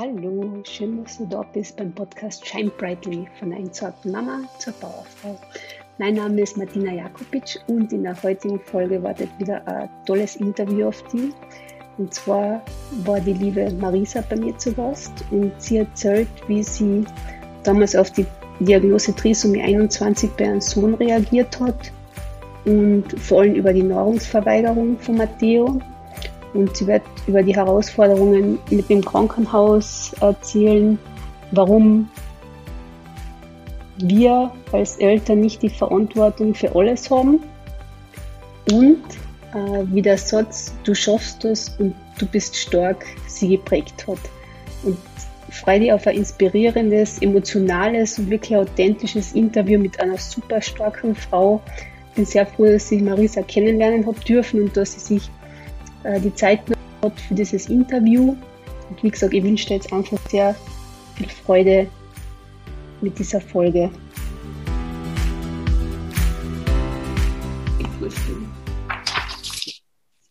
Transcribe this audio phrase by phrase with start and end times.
[0.00, 5.36] Hallo, schön, dass du da bist beim Podcast Shine Brightly von entsorgten Mama zur Bauerfrau.
[5.98, 10.86] Mein Name ist Martina Jakobitsch und in der heutigen Folge wartet wieder ein tolles Interview
[10.86, 11.32] auf dich.
[11.96, 12.62] Und zwar
[13.06, 17.04] war die liebe Marisa bei mir zu Gast und sie erzählt, wie sie
[17.64, 18.26] damals auf die
[18.60, 21.90] Diagnose Trisomie 21 bei ihrem Sohn reagiert hat
[22.66, 25.80] und vor allem über die Nahrungsverweigerung von Matteo
[26.54, 30.98] und sie wird über die Herausforderungen mit dem Krankenhaus erzählen,
[31.52, 32.08] warum
[33.98, 37.40] wir als Eltern nicht die Verantwortung für alles haben
[38.70, 39.02] und
[39.54, 44.18] äh, wie der Satz, du schaffst es und du bist stark, sie geprägt hat.
[44.82, 44.98] Und
[45.50, 51.62] freue dich auf ein inspirierendes, emotionales und wirklich authentisches Interview mit einer super starken Frau.
[52.10, 55.30] Ich bin sehr froh, dass ich Marisa kennenlernen habe dürfen und dass sie sich
[56.04, 56.60] äh, die Zeit
[57.02, 58.36] hat für dieses Interview.
[58.90, 60.54] Und wie gesagt, ich wünsche dir jetzt einfach sehr
[61.16, 61.88] viel Freude
[63.00, 63.90] mit dieser Folge.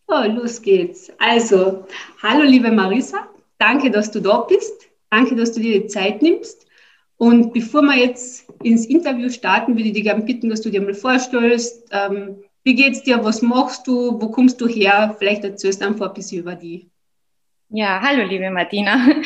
[0.09, 1.11] So, los geht's.
[1.19, 1.85] Also,
[2.23, 3.27] hallo liebe Marisa,
[3.59, 4.88] danke, dass du da bist.
[5.09, 6.65] Danke, dass du dir die Zeit nimmst.
[7.17, 10.81] Und bevor wir jetzt ins Interview starten, würde ich dich gerne bitten, dass du dir
[10.81, 13.23] mal vorstellst, ähm, wie geht's dir?
[13.23, 14.21] Was machst du?
[14.21, 15.15] Wo kommst du her?
[15.17, 16.91] Vielleicht erzählst du einfach ein bisschen über die.
[17.69, 19.07] Ja, hallo liebe Martina.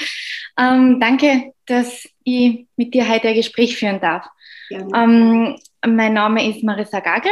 [0.59, 4.27] Ähm, danke, dass ich mit dir heute ein Gespräch führen darf.
[4.69, 7.31] Ähm, mein Name ist Marissa Gagel.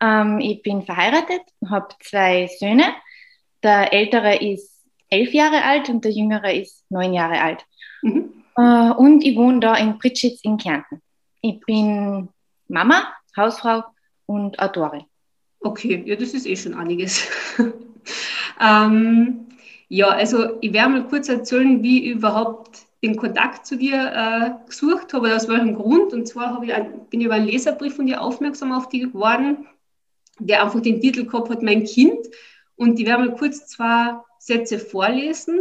[0.00, 2.94] Ähm, ich bin verheiratet, habe zwei Söhne.
[3.62, 7.66] Der ältere ist elf Jahre alt und der jüngere ist neun Jahre alt.
[8.00, 8.32] Mhm.
[8.56, 11.02] Äh, und ich wohne da in Pritschitz in Kärnten.
[11.42, 12.30] Ich bin
[12.68, 13.84] Mama, Hausfrau
[14.24, 15.04] und Autorin.
[15.64, 17.26] Okay, ja, das ist eh schon einiges.
[18.60, 19.46] ähm,
[19.88, 24.68] ja, also ich werde mal kurz erzählen, wie ich überhaupt den Kontakt zu dir äh,
[24.68, 26.12] gesucht habe, aus welchem Grund.
[26.12, 26.74] Und zwar ich
[27.08, 29.66] bin ich über einen Leserbrief von dir aufmerksam auf dich geworden,
[30.38, 32.26] der einfach den Titel gehabt hat, Mein Kind.
[32.76, 35.60] Und ich werde mal kurz zwei Sätze vorlesen.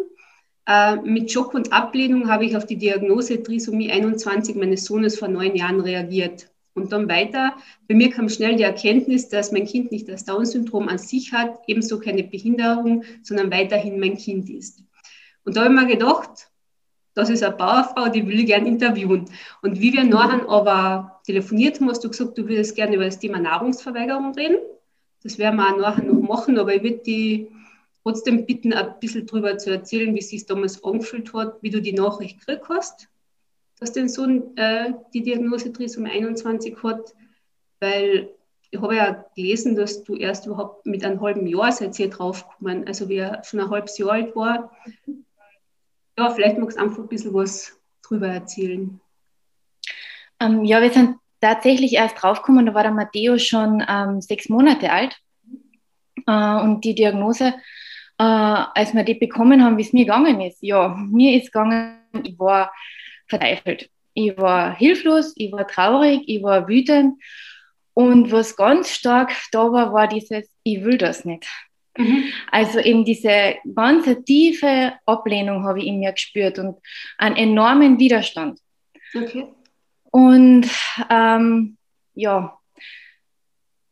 [0.68, 5.30] Äh, mit Schock und Ablehnung habe ich auf die Diagnose Trisomie 21 meines Sohnes vor
[5.30, 6.50] neun Jahren reagiert.
[6.76, 7.56] Und dann weiter,
[7.88, 11.60] bei mir kam schnell die Erkenntnis, dass mein Kind nicht das Down-Syndrom an sich hat,
[11.68, 14.84] ebenso keine Behinderung, sondern weiterhin mein Kind ist.
[15.46, 16.50] Und da habe ich mir gedacht,
[17.14, 19.26] das ist eine Bauerfrau, die will ich gerne interviewen.
[19.62, 23.20] Und wie wir nachher aber telefoniert haben, hast du gesagt, du würdest gerne über das
[23.20, 24.58] Thema Nahrungsverweigerung reden.
[25.22, 27.50] Das werden wir auch nachher noch machen, aber ich würde die
[28.02, 31.82] trotzdem bitten, ein bisschen darüber zu erzählen, wie es sich damals angefühlt hat, wie du
[31.82, 33.10] die Nachricht gekriegt hast
[33.84, 37.14] dass dein Sohn äh, die Diagnose Trisomie 21 hat,
[37.82, 38.30] weil
[38.72, 42.88] ich habe ja gelesen, dass du erst überhaupt mit einem halben Jahr seid ihr draufgekommen,
[42.88, 44.72] also wie er schon ein halbes Jahr alt war.
[46.18, 49.02] Ja, vielleicht magst du einfach ein bisschen was drüber erzählen.
[50.40, 54.94] Ähm, ja, wir sind tatsächlich erst draufgekommen, da war der Matteo schon ähm, sechs Monate
[54.94, 55.20] alt.
[56.26, 57.48] Äh, und die Diagnose,
[58.18, 61.98] äh, als wir die bekommen haben, wie es mir gegangen ist, ja, mir ist gegangen,
[62.24, 62.72] ich war
[63.34, 63.90] verzweifelt.
[64.14, 67.22] Ich war hilflos, ich war traurig, ich war wütend.
[67.94, 71.48] Und was ganz stark da war, war dieses, ich will das nicht.
[71.98, 72.26] Mhm.
[72.52, 76.78] Also eben diese ganze tiefe Ablehnung habe ich in mir gespürt und
[77.18, 78.60] einen enormen Widerstand.
[79.16, 79.48] Okay.
[80.12, 80.70] Und
[81.10, 81.78] ähm,
[82.16, 82.58] ja,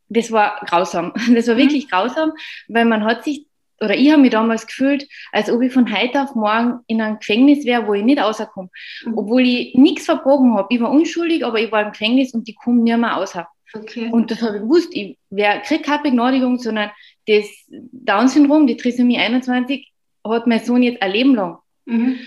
[0.10, 1.14] das war grausam.
[1.34, 1.60] Das war mhm.
[1.60, 2.32] wirklich grausam,
[2.68, 3.46] weil man hat sich
[3.82, 7.18] oder ich habe mich damals gefühlt, als ob ich von heute auf morgen in einem
[7.20, 8.70] Gefängnis wäre, wo ich nicht rauskomme.
[9.06, 9.18] Mhm.
[9.18, 10.68] Obwohl ich nichts verbrochen habe.
[10.70, 13.36] Ich war unschuldig, aber ich war im Gefängnis und ich komme nicht mehr raus.
[13.74, 14.10] Okay.
[14.12, 14.90] Und das habe ich gewusst.
[14.94, 16.92] Ich kriege keine Begnadigung, sondern
[17.28, 19.92] das Down-Syndrom, die Trisomie 21,
[20.24, 21.58] hat mein Sohn jetzt ein Leben lang.
[21.86, 22.20] Mhm.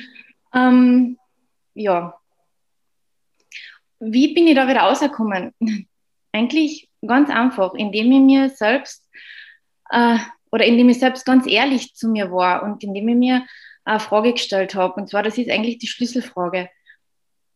[0.53, 1.19] Ähm,
[1.75, 2.15] ja.
[4.01, 5.53] Wie bin ich da wieder rausgekommen?
[6.33, 9.09] Eigentlich ganz einfach, indem ich mir selbst
[9.91, 10.19] äh,
[10.55, 13.47] oder indem ich selbst ganz ehrlich zu mir war und indem ich mir
[13.85, 14.95] eine Frage gestellt habe.
[15.01, 16.71] Und zwar, das ist eigentlich die Schlüsselfrage.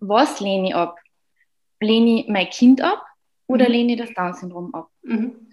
[0.01, 0.99] Was lehne ich ab?
[1.79, 3.07] Lehne ich mein Kind ab
[3.47, 3.73] oder mhm.
[3.73, 4.91] lehne ich das Down-Syndrom ab?
[5.03, 5.49] Mhm.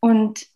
[0.00, 0.46] Und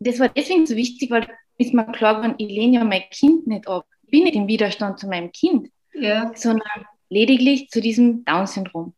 [0.00, 1.26] das war deswegen so wichtig, weil
[1.56, 3.86] ist mir klar geworden, ich lehne ja mein Kind nicht ab.
[4.02, 6.30] Ich bin nicht im Widerstand zu meinem Kind, ja.
[6.34, 8.94] sondern lediglich zu diesem Down-Syndrom.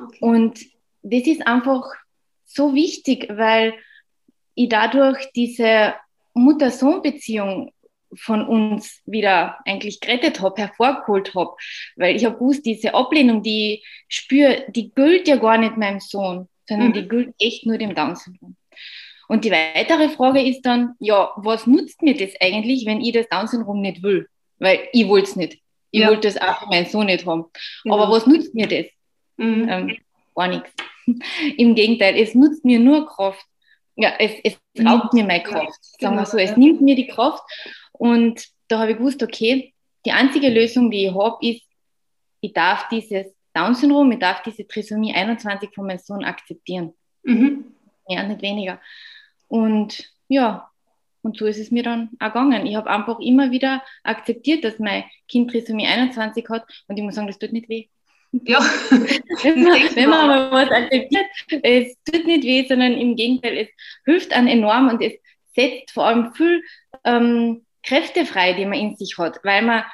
[0.00, 0.18] Okay.
[0.20, 0.60] Und
[1.02, 1.84] das ist einfach
[2.44, 3.74] so wichtig, weil
[4.56, 5.94] ich dadurch diese
[6.34, 7.72] Mutter-Sohn-Beziehung
[8.14, 11.54] von uns wieder eigentlich gerettet habe, hervorgeholt habe.
[11.96, 16.00] Weil ich habe gewusst, diese Ablehnung, die ich spüre, die gilt ja gar nicht meinem
[16.00, 16.92] Sohn, sondern mhm.
[16.94, 18.56] die gilt echt nur dem Down-Syndrom.
[19.28, 23.28] Und die weitere Frage ist dann, ja, was nutzt mir das eigentlich, wenn ich das
[23.28, 24.28] Down-Syndrom nicht will?
[24.58, 25.60] Weil ich wollte es nicht.
[25.90, 26.08] Ich ja.
[26.08, 27.46] wollte das auch für meinen Sohn nicht haben.
[27.82, 27.96] Genau.
[27.96, 28.86] Aber was nutzt mir das?
[29.36, 29.68] Mhm.
[29.68, 29.96] Ähm,
[30.34, 30.70] gar nichts.
[31.56, 33.44] Im Gegenteil, es nutzt mir nur Kraft.
[33.96, 35.82] Ja, es, es raubt mir meine Kraft.
[35.82, 37.42] Sagen wir genau, so, es nimmt mir die Kraft.
[37.92, 41.62] Und da habe ich gewusst, okay, die einzige Lösung, die ich habe, ist,
[42.40, 46.92] ich darf dieses Down-Syndrom, ich darf diese Trisomie 21 von meinem Sohn akzeptieren.
[47.22, 47.72] Mhm.
[48.06, 48.80] Ja, nicht weniger.
[49.48, 50.70] Und ja,
[51.22, 52.66] und so ist es mir dann auch gegangen.
[52.66, 57.16] Ich habe einfach immer wieder akzeptiert, dass mein Kind Trisomie 21 hat und ich muss
[57.16, 57.88] sagen, das tut nicht weh.
[58.32, 58.60] Ja,
[59.42, 61.26] wenn man, wenn man aber was akzeptiert,
[61.62, 63.68] es tut nicht weh, sondern im Gegenteil, es
[64.04, 65.14] hilft an enorm und es
[65.54, 66.62] setzt vor allem viel
[67.04, 69.84] ähm, Kräfte frei, die man in sich hat, weil man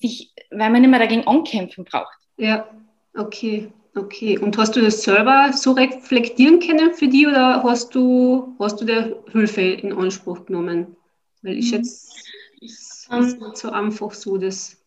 [0.00, 2.16] sich, weil man nicht mehr dagegen ankämpfen braucht.
[2.36, 2.68] Ja,
[3.14, 4.38] okay, okay.
[4.38, 8.84] Und hast du das selber so reflektieren können für dich oder hast du, hast du
[8.84, 10.96] der Hilfe in Anspruch genommen?
[11.42, 12.12] Weil ich jetzt
[12.60, 14.80] ist, um, ist nicht so einfach so, das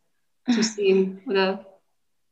[0.52, 1.22] zu sehen.
[1.28, 1.66] Oder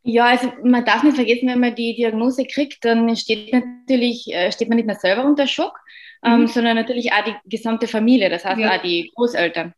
[0.03, 4.51] ja, also man darf nicht vergessen, wenn man die Diagnose kriegt, dann steht natürlich, äh,
[4.51, 5.77] steht man nicht nur selber unter Schock,
[6.23, 6.47] ähm, mhm.
[6.47, 8.75] sondern natürlich auch die gesamte Familie, das heißt ja.
[8.75, 9.73] auch die Großeltern.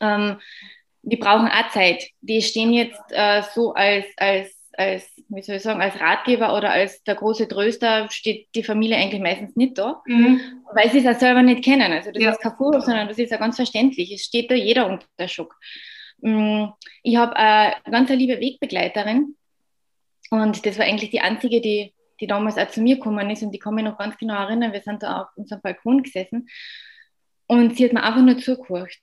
[0.00, 0.36] Ähm,
[1.02, 2.08] die brauchen auch Zeit.
[2.20, 6.70] Die stehen jetzt äh, so als, als, als, wie soll ich sagen, als Ratgeber oder
[6.70, 10.40] als der große Tröster steht die Familie eigentlich meistens nicht da, mhm.
[10.72, 11.92] weil sie es auch selber nicht kennen.
[11.92, 12.30] Also das ja.
[12.30, 14.12] ist kein Vorwurf, sondern das ist ja ganz verständlich.
[14.12, 15.56] Es steht da jeder unter Schock.
[16.22, 16.66] Mm,
[17.02, 19.36] ich habe eine ganz liebe Wegbegleiterin
[20.30, 23.52] und das war eigentlich die einzige, die, die damals auch zu mir gekommen ist und
[23.52, 24.72] die kann mich noch ganz genau erinnern.
[24.72, 26.48] Wir sind da auf unserem Balkon gesessen
[27.46, 28.94] und sie hat mir einfach nur zugehört.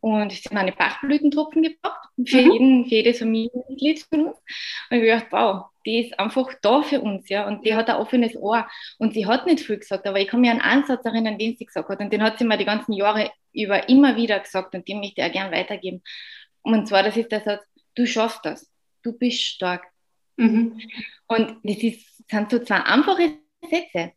[0.00, 2.52] Und sie hat mir eine Bachblütentropfen gebracht für, mhm.
[2.52, 4.36] jeden, für jedes Familienmitglied von uns.
[4.90, 7.46] Und ich habe gedacht, wow, die ist einfach da für uns, ja.
[7.46, 8.68] Und die hat ein offenes Ohr.
[8.98, 11.64] Und sie hat nicht viel gesagt, aber ich kann mir einen Satz erinnern, den sie
[11.64, 12.00] gesagt hat.
[12.00, 15.20] Und den hat sie mir die ganzen Jahre über immer wieder gesagt und den möchte
[15.20, 16.02] ich auch gerne weitergeben.
[16.64, 17.62] Und zwar, das ist der Satz,
[17.94, 18.70] du schaffst das,
[19.02, 19.86] du bist stark.
[20.36, 20.80] Mhm.
[21.28, 23.38] Und das ist, sind so zwei einfache
[23.70, 24.12] Sätze,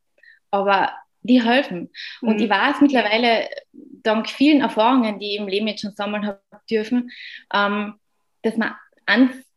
[0.49, 0.91] aber
[1.21, 1.91] die helfen.
[2.21, 2.29] Mhm.
[2.29, 6.41] Und ich weiß mittlerweile, dank vielen Erfahrungen, die ich im Leben jetzt schon sammeln habe
[6.69, 7.11] dürfen,
[7.53, 7.95] ähm,
[8.41, 8.75] dass man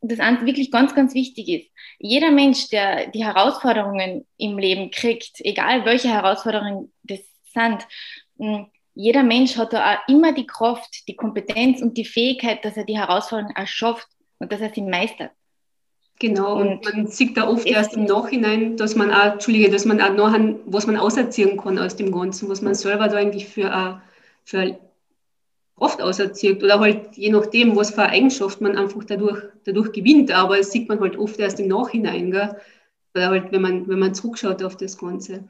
[0.00, 1.70] das ans wirklich ganz, ganz wichtig ist.
[1.98, 7.20] Jeder Mensch, der die Herausforderungen im Leben kriegt, egal welche Herausforderungen das
[7.52, 7.86] sind,
[9.00, 12.84] jeder Mensch hat da auch immer die Kraft, die Kompetenz und die Fähigkeit, dass er
[12.84, 14.06] die Herausforderungen erschafft
[14.38, 15.30] und dass er sie meistert.
[16.18, 19.86] Genau, und, und man sieht da oft erst im Nachhinein, dass man auch, Entschuldige, dass
[19.86, 23.48] man auch nachher, was man auserziehen kann aus dem Ganzen, was man selber da eigentlich
[23.48, 24.02] für,
[24.44, 24.78] für
[25.78, 30.30] Kraft auserzieht oder halt je nachdem, was für eine Eigenschaft man einfach dadurch, dadurch gewinnt.
[30.30, 32.54] Aber das sieht man halt oft erst im Nachhinein, gell?
[33.14, 35.48] oder halt, wenn man, wenn man zurückschaut auf das Ganze.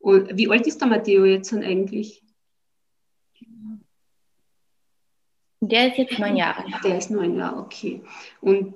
[0.00, 2.22] Und wie alt ist der Matteo jetzt dann eigentlich?
[5.60, 6.64] Der ist jetzt neun Jahre.
[6.82, 8.02] Der ist neun Jahre, okay.
[8.40, 8.74] Und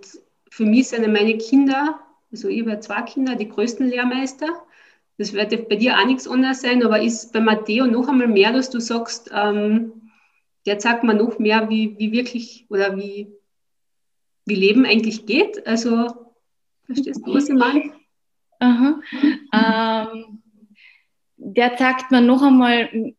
[0.51, 1.99] für mich sind meine Kinder,
[2.31, 4.49] also ich habe zwei Kinder, die größten Lehrmeister.
[5.17, 8.53] Das wird bei dir auch nichts anderes sein, aber ist bei Matteo noch einmal mehr,
[8.53, 10.11] dass du sagst, ähm,
[10.67, 13.33] der zeigt mir noch mehr, wie, wie wirklich oder wie,
[14.45, 15.67] wie Leben eigentlich geht.
[15.67, 16.33] Also,
[16.85, 17.93] verstehst du, was ich meine?
[18.59, 19.01] Aha.
[19.53, 20.43] Ähm,
[21.37, 23.15] der zeigt mir noch einmal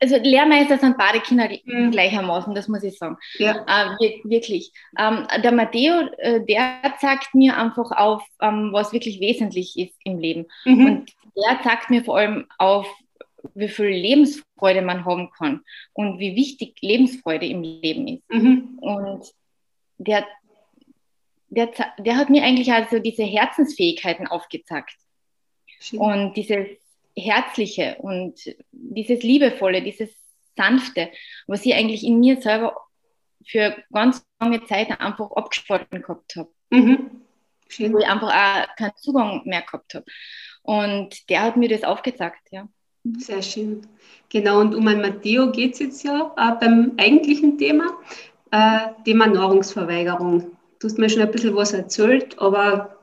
[0.00, 1.90] also Lehrmeister sind beide Kinder mhm.
[1.90, 3.16] gleichermaßen, das muss ich sagen.
[3.38, 3.64] Ja.
[3.66, 4.72] Äh, wirklich.
[4.98, 10.18] Ähm, der Matteo, äh, der zeigt mir einfach auf, ähm, was wirklich wesentlich ist im
[10.18, 10.46] Leben.
[10.64, 10.86] Mhm.
[10.86, 12.86] Und der zeigt mir vor allem auf,
[13.54, 15.62] wie viel Lebensfreude man haben kann
[15.92, 18.30] und wie wichtig Lebensfreude im Leben ist.
[18.30, 18.78] Mhm.
[18.80, 19.32] Und
[19.98, 20.26] der,
[21.48, 24.96] der, der hat mir eigentlich also diese Herzensfähigkeiten aufgezeigt.
[25.80, 26.00] Schön.
[26.00, 26.68] Und dieses
[27.18, 28.40] Herzliche und
[28.72, 30.10] dieses Liebevolle, dieses
[30.56, 31.10] Sanfte,
[31.46, 32.76] was ich eigentlich in mir selber
[33.46, 36.50] für ganz lange Zeit einfach abgespalten gehabt habe.
[36.70, 37.22] Mhm.
[37.78, 40.04] Wo ich einfach auch keinen Zugang mehr gehabt habe.
[40.62, 42.68] Und der hat mir das aufgezeigt, ja.
[43.16, 43.86] Sehr schön.
[44.28, 47.96] Genau, und um ein Matteo geht es jetzt ja äh, beim eigentlichen Thema,
[48.50, 50.56] äh, Thema Nahrungsverweigerung.
[50.78, 52.97] Du hast mir schon ein bisschen was erzählt, aber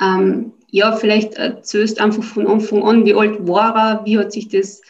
[0.00, 4.48] ähm, ja, vielleicht erzählst einfach von Anfang an, wie alt war er, wie hat sich
[4.48, 4.82] das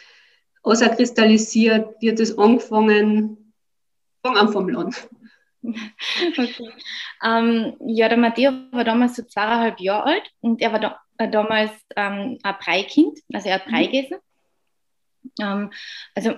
[0.63, 3.53] außerkristallisiert, wie hat das angefangen?
[4.23, 4.95] Fang einfach mal an.
[6.37, 6.71] Okay.
[7.21, 11.29] Ähm, ja, der Matteo war damals so zweieinhalb Jahre alt und er war da, äh,
[11.29, 13.91] damals ähm, ein Breikind, also er hat Brei mhm.
[13.91, 14.17] gegessen.
[15.41, 15.71] Ähm,
[16.15, 16.35] also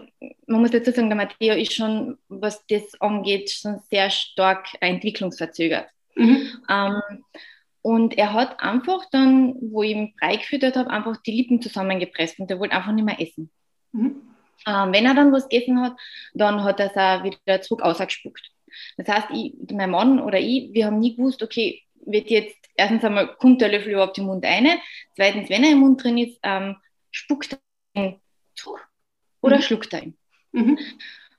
[0.48, 5.88] man muss dazu sagen, der Matteo ist schon, was das angeht, schon sehr stark entwicklungsverzögert.
[6.16, 6.50] Mhm.
[6.68, 7.24] Ähm,
[7.82, 12.40] und er hat einfach dann, wo ich ihn Brei gefüttert habe, einfach die Lippen zusammengepresst
[12.40, 13.50] und er wollte einfach nicht mehr essen.
[13.92, 14.22] Mhm.
[14.68, 15.98] Ähm, wenn er dann was gegessen hat,
[16.34, 18.52] dann hat er es auch wieder zurück ausgespuckt.
[18.98, 23.04] Das heißt, ich, mein Mann oder ich, wir haben nie gewusst, okay, wird jetzt erstens
[23.04, 24.68] einmal, kommt der Löffel überhaupt im Mund rein?
[25.16, 26.78] Zweitens, wenn er im Mund drin ist, ähm,
[27.10, 28.22] spuckt er ihn
[28.56, 28.88] zurück
[29.42, 29.62] oder mhm.
[29.62, 30.18] schluckt er ihn.
[30.52, 30.78] Mhm.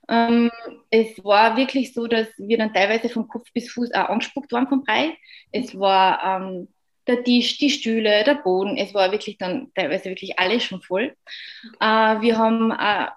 [0.09, 0.51] Ähm,
[0.89, 4.67] es war wirklich so, dass wir dann teilweise von Kopf bis Fuß auch angespuckt waren
[4.67, 5.17] vom Brei.
[5.51, 6.67] Es war ähm,
[7.07, 8.77] der Tisch, die Stühle, der Boden.
[8.77, 11.15] Es war wirklich dann teilweise wirklich alles schon voll.
[11.79, 11.85] Äh,
[12.21, 13.07] wir haben äh,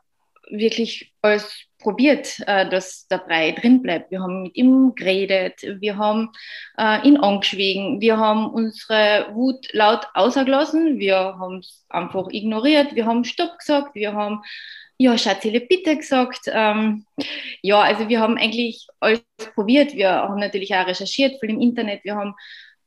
[0.50, 4.10] wirklich alles probiert, äh, dass der Brei drin bleibt.
[4.10, 6.32] Wir haben mit ihm geredet, wir haben
[6.76, 13.06] äh, ihn angeschwiegen, wir haben unsere Wut laut ausgelassen, wir haben es einfach ignoriert, wir
[13.06, 14.42] haben Stopp gesagt, wir haben
[14.98, 16.50] ja, Schatzele, bitte gesagt.
[16.52, 17.04] Ähm,
[17.62, 19.22] ja, also wir haben eigentlich alles
[19.54, 19.94] probiert.
[19.94, 22.02] Wir haben natürlich auch recherchiert viel im Internet.
[22.02, 22.34] Wir haben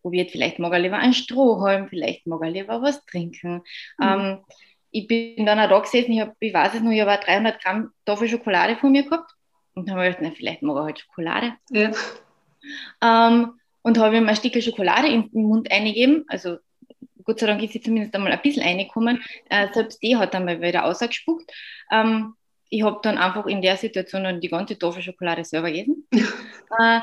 [0.02, 3.62] probiert, vielleicht mag er lieber ein Strohhalm, vielleicht mag er lieber was trinken.
[3.98, 4.04] Mhm.
[4.04, 4.40] Ähm,
[4.92, 7.62] ich bin dann auch da gesessen, ich, hab, ich weiß es noch, ich habe 300
[7.62, 9.32] Gramm Tafel Schokolade vor mir gehabt
[9.76, 11.54] und dann habe ich gedacht, na, vielleicht mag er halt Schokolade.
[11.72, 11.92] Ja.
[13.02, 16.58] Ähm, und habe ihm ein Stück Schokolade in den Mund eingegeben, also
[17.24, 19.22] Gott sei Dank ist sie zumindest einmal ein bisschen reingekommen.
[19.52, 21.52] Äh, selbst die hat dann mal wieder ausgespuckt.
[21.92, 22.34] Ähm,
[22.70, 26.08] ich habe dann einfach in der Situation dann die ganze Tafel Schokolade selber gegessen.
[26.12, 27.02] äh,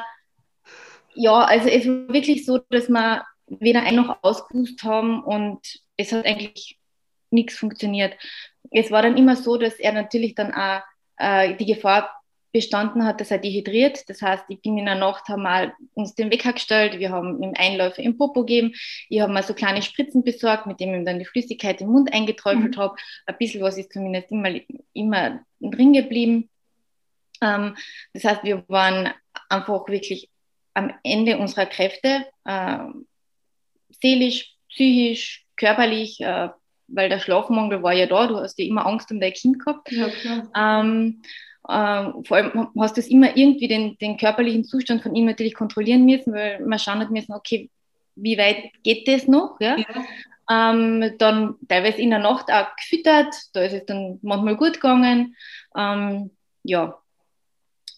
[1.15, 5.61] ja, also es war wirklich so, dass wir weder ein noch ausgewusst haben und
[5.97, 6.77] es hat eigentlich
[7.31, 8.15] nichts funktioniert.
[8.71, 10.83] Es war dann immer so, dass er natürlich dann auch
[11.19, 12.11] äh, die Gefahr
[12.57, 14.09] bestanden hat, dass er dehydriert.
[14.09, 17.43] Das heißt, ich bin in der Nacht, haben wir uns den Wecker gestellt, wir haben
[17.43, 18.73] ihm Einläufe im Popo gegeben,
[19.11, 21.89] ich habe mal so kleine Spritzen besorgt, mit denen ich ihm dann die Flüssigkeit im
[21.89, 22.81] Mund eingeträufelt mhm.
[22.81, 22.97] habe.
[23.27, 24.59] Ein bisschen was ist zumindest immer,
[24.95, 26.49] immer drin geblieben.
[27.43, 27.77] Ähm,
[28.15, 29.13] das heißt, wir waren
[29.51, 30.31] einfach wirklich
[30.73, 32.79] am Ende unserer Kräfte, äh,
[34.01, 36.49] seelisch, psychisch, körperlich, äh,
[36.89, 39.91] weil der Schlafmangel war ja da, du hast ja immer Angst um dein Kind gehabt.
[39.91, 40.09] Ja,
[40.57, 41.23] ähm,
[41.69, 46.05] ähm, vor allem hast du immer irgendwie den, den körperlichen Zustand von ihm natürlich kontrollieren
[46.05, 47.71] müssen, weil man schauen hat müssen, okay,
[48.15, 49.57] wie weit geht das noch?
[49.61, 49.77] Ja?
[49.77, 50.05] ja.
[50.49, 55.35] Ähm, dann teilweise in der Nacht auch gefüttert, da ist es dann manchmal gut gegangen.
[55.77, 56.31] Ähm,
[56.63, 56.99] ja.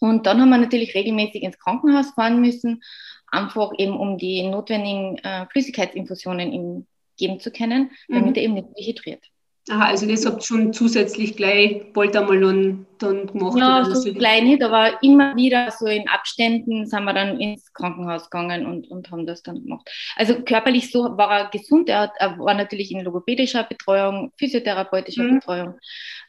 [0.00, 2.82] Und dann haben wir natürlich regelmäßig ins Krankenhaus fahren müssen,
[3.30, 6.86] einfach eben um die notwendigen äh, Flüssigkeitsinfusionen ihm
[7.18, 8.34] geben zu können, damit mhm.
[8.34, 9.24] er eben nicht dehydriert.
[9.70, 13.58] Aha, also das habt ihr schon zusätzlich gleich bald einmal dann, dann gemacht?
[13.58, 18.30] Ja, so gleich nicht, aber immer wieder so in Abständen sind wir dann ins Krankenhaus
[18.30, 19.86] gegangen und, und haben das dann gemacht.
[20.16, 25.24] Also körperlich so war er gesund, er, hat, er war natürlich in logopädischer Betreuung, physiotherapeutischer
[25.24, 25.34] mhm.
[25.34, 25.74] Betreuung.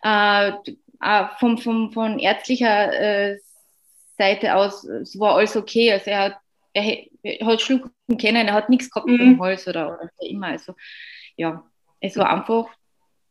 [0.04, 0.52] Äh,
[1.02, 3.38] äh, vom, vom, von ärztlicher äh,
[4.18, 4.84] Seite aus,
[5.18, 6.38] war alles okay, also er hat,
[6.74, 9.20] er, er hat schlucken können, er hat nichts gehabt mhm.
[9.20, 10.74] im Hals oder, oder immer, also
[11.36, 11.64] ja,
[12.00, 12.68] es war einfach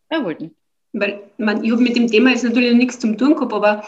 [0.09, 0.54] erhalten.
[0.92, 3.85] Weil man, ich habe mit dem Thema jetzt natürlich nichts zum tun gehabt, aber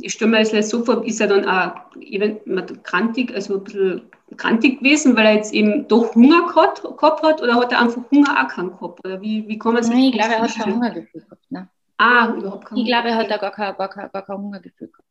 [0.00, 2.40] ich stelle mir das so vor, ist er dann auch eben
[2.82, 4.02] krantig, also ein bisschen
[4.36, 8.02] krantig gewesen, weil er jetzt eben doch Hunger gehabt, gehabt hat oder hat er einfach
[8.10, 9.04] Hunger auch keinen gehabt?
[9.04, 11.50] Oder wie, wie kann man sich Nein, ich glaube, er hat kein Hungergefühl gehabt.
[11.50, 11.68] Ne?
[11.98, 14.88] Ah, überhaupt kein Ich glaube, er hat da gar kein, gar kein, gar kein Hungergefühl
[14.88, 15.06] gehabt.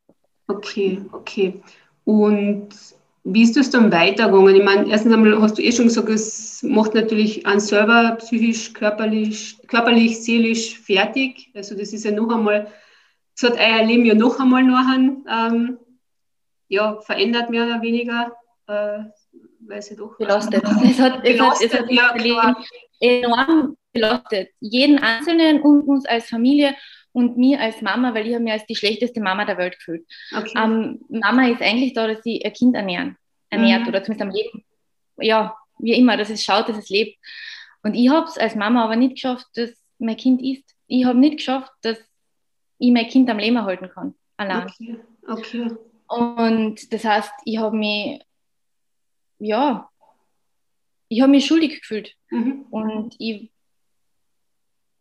[0.47, 1.61] Okay, okay.
[2.03, 2.69] Und
[3.27, 4.55] wie ist das dann weitergegangen?
[4.55, 8.71] Ich meine, erstens einmal hast du eh schon gesagt, es macht natürlich einen selber psychisch,
[8.73, 11.49] körperlich, körperlich, seelisch fertig.
[11.55, 12.67] Also das ist ja noch einmal,
[13.35, 15.79] es hat euer Leben ja noch einmal nachher ähm,
[16.67, 18.31] ja, verändert, mehr oder weniger.
[18.67, 18.99] Äh,
[19.67, 20.63] weil sie doch belastet.
[20.83, 22.55] Es hat, belastet, es hat, es hat ja,
[22.99, 24.49] enorm belastet.
[24.59, 26.75] Jeden Einzelnen und uns als Familie
[27.15, 30.05] und mir als Mama, weil ich habe mich als die schlechteste Mama der Welt gefühlt.
[30.35, 30.51] Okay.
[30.57, 33.15] Ähm, Mama ist eigentlich da, dass sie ihr Kind ernähren,
[33.49, 33.87] ernährt mhm.
[33.87, 34.65] oder zumindest am Leben.
[35.19, 37.17] Ja, wie immer, dass es schaut, dass es lebt.
[37.83, 40.75] Und ich habe es als Mama aber nicht geschafft, dass mein Kind isst.
[40.87, 41.97] Ich habe nicht geschafft, dass
[42.79, 44.67] ich mein Kind am Leben erhalten kann, allein.
[44.67, 44.99] Okay.
[45.25, 45.71] okay.
[46.07, 48.19] Und das heißt, ich habe mich,
[49.39, 49.89] ja,
[51.07, 52.13] ich habe mich schuldig gefühlt.
[52.29, 52.65] Mhm.
[52.71, 53.51] Und ich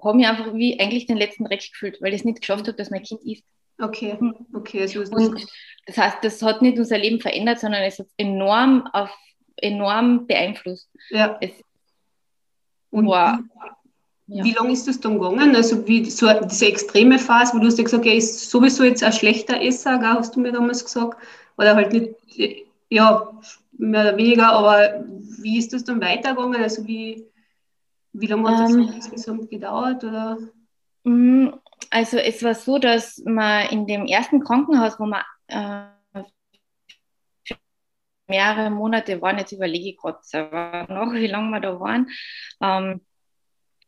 [0.05, 2.77] habe mich einfach wie eigentlich den letzten Dreck gefühlt, weil ich es nicht geschafft habe,
[2.77, 3.45] dass mein Kind isst.
[3.81, 4.35] Okay, hm.
[4.55, 4.83] okay.
[4.83, 5.47] Also und
[5.87, 9.11] das heißt, das hat nicht unser Leben verändert, sondern es hat enorm auf
[9.57, 10.89] enorm beeinflusst.
[11.11, 11.37] Ja.
[11.41, 11.51] Es
[12.91, 13.41] und war,
[14.27, 14.45] wie, ja.
[14.45, 15.55] wie lange ist das dann gegangen?
[15.57, 19.03] Also wie so diese extreme Phase, wo du hast ja gesagt, er ist sowieso jetzt
[19.03, 21.19] ein schlechter Esser, gell, hast du mir damals gesagt.
[21.57, 22.15] Oder halt nicht,
[22.89, 23.33] ja,
[23.73, 25.05] mehr oder weniger, aber
[25.43, 26.63] wie ist das dann weitergegangen?
[26.63, 27.25] Also wie,
[28.15, 30.03] wie lange hat das ähm, insgesamt gedauert?
[30.05, 30.39] Oder?
[31.03, 31.49] Mm,
[31.91, 36.23] also es war so, dass man in dem ersten Krankenhaus, wo man äh,
[38.27, 42.09] mehrere Monate waren, jetzt überlege ich gerade selber noch, wie lange wir da waren.
[42.61, 43.01] Ähm,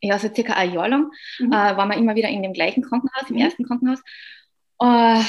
[0.02, 1.52] ja, so circa ein Jahr lang mhm.
[1.52, 3.42] äh, waren wir immer wieder in dem gleichen Krankenhaus, im mhm.
[3.42, 4.02] ersten Krankenhaus.
[4.80, 5.22] Äh,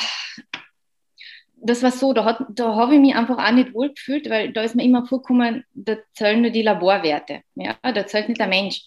[1.61, 4.61] das war so, da, da habe ich mich einfach auch nicht wohl gefühlt, weil da
[4.61, 7.41] ist mir immer vorgekommen, da zählen nur die Laborwerte.
[7.55, 7.75] Ja?
[7.81, 8.81] Da zählt nicht der Mensch.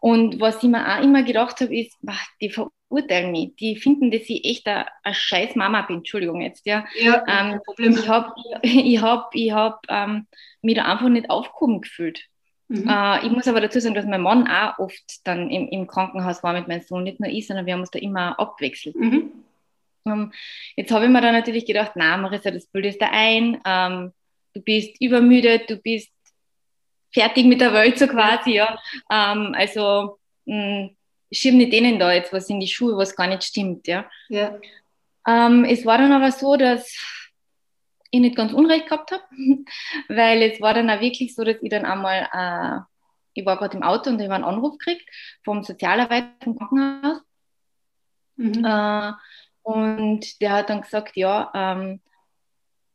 [0.00, 3.56] Und was ich mir auch immer gedacht habe, ist, ach, die verurteilen mich.
[3.56, 5.98] Die finden, dass ich echt eine, eine scheiß Mama bin.
[5.98, 6.66] Entschuldigung jetzt.
[6.66, 7.60] Ja, ja ähm.
[7.78, 10.26] Ich habe ich hab, ich hab, ähm,
[10.62, 12.26] mich da einfach nicht aufgehoben gefühlt.
[12.68, 12.88] Mhm.
[12.88, 16.42] Äh, ich muss aber dazu sagen, dass mein Mann auch oft dann im, im Krankenhaus
[16.42, 17.02] war mit meinem Sohn.
[17.02, 18.94] Nicht nur ich, sondern wir haben uns da immer abwechselt.
[18.94, 19.32] Mhm.
[20.10, 20.32] Ähm,
[20.76, 23.60] jetzt habe ich mir dann natürlich gedacht, na Marissa, das bildest du ein.
[23.64, 24.12] Ähm,
[24.54, 26.12] du bist übermüdet, du bist
[27.12, 28.78] fertig mit der Welt so quasi, ja.
[29.10, 30.96] Ähm, also mh, hm,
[31.32, 34.08] schieb nicht denen da jetzt was in die Schuhe, was gar nicht stimmt, ja.
[34.28, 34.58] ja.
[35.26, 36.96] Ähm, es war dann aber so, dass
[38.10, 39.22] ich nicht ganz Unrecht gehabt habe,
[40.08, 42.80] weil es war dann auch wirklich so, dass ich dann einmal, äh,
[43.34, 45.08] ich war gerade im Auto und ich habe einen Anruf gekriegt
[45.44, 47.20] vom Sozialarbeiter vom Krankenhaus.
[48.36, 48.64] Mhm.
[48.64, 49.12] Äh,
[49.68, 52.00] und der hat dann gesagt, ja, ähm,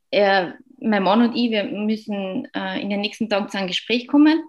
[0.09, 4.07] er, mein Mann und ich, wir müssen äh, in den nächsten Tagen zu einem Gespräch
[4.07, 4.43] kommen,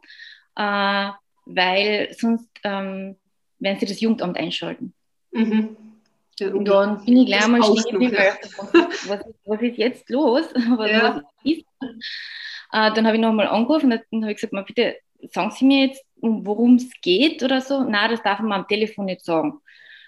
[0.57, 1.11] äh,
[1.45, 3.17] weil sonst ähm,
[3.59, 4.95] werden sie das Jugendamt einschalten.
[5.33, 5.77] Mhm.
[6.41, 10.47] Ja, und dann bin ich gleich mal stehen was, was, was, ist jetzt los?
[10.55, 11.15] Was, ja.
[11.17, 11.65] was ist?
[12.73, 14.97] Äh, dann habe ich nochmal angerufen und dann habe ich gesagt, mal bitte
[15.31, 17.85] sagen Sie mir jetzt, worum es geht oder so.
[17.85, 19.61] Nein, das darf man am Telefon nicht sagen.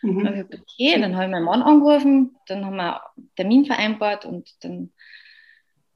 [0.02, 0.24] Mhm.
[0.24, 3.64] Dann habe ich okay, dann habe ich meinen Mann angerufen, dann haben wir einen Termin
[3.64, 4.90] vereinbart und dann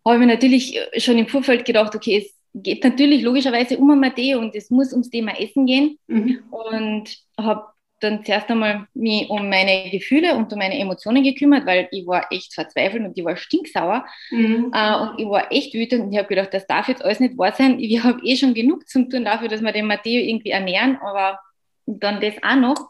[0.05, 4.39] habe ich mir natürlich schon im Vorfeld gedacht, okay, es geht natürlich logischerweise um Mathe
[4.39, 5.99] und es muss ums Thema Essen gehen.
[6.07, 6.43] Mhm.
[6.51, 7.67] Und habe
[8.01, 12.33] dann zuerst einmal mich um meine Gefühle und um meine Emotionen gekümmert, weil ich war
[12.33, 14.73] echt verzweifelt und ich war stinksauer mhm.
[14.75, 17.37] äh, und ich war echt wütend und ich habe gedacht, das darf jetzt alles nicht
[17.37, 17.79] wahr sein.
[17.79, 21.39] Ich habe eh schon genug zu tun dafür, dass wir den Matteo irgendwie ernähren, aber
[21.87, 22.89] dann das auch noch.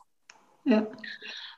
[0.65, 0.87] Ja.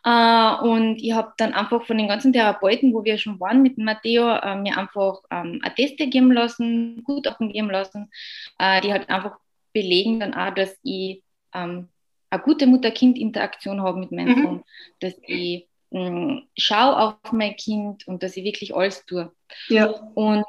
[0.04, 3.78] Äh, und ich habe dann einfach von den ganzen Therapeuten, wo wir schon waren mit
[3.78, 8.10] Matteo, äh, mir einfach ähm, Atteste geben lassen, Gutachten geben lassen,
[8.58, 9.36] äh, die halt einfach
[9.73, 11.23] belegen dann auch, dass ich
[11.54, 11.88] ähm,
[12.30, 14.43] eine gute Mutter-Kind-Interaktion habe mit meinem mhm.
[14.43, 14.65] Sohn,
[15.00, 19.30] dass ich mh, mm, schaue auf mein Kind und dass ich wirklich alles tue.
[19.69, 19.86] Ja.
[20.15, 20.45] Und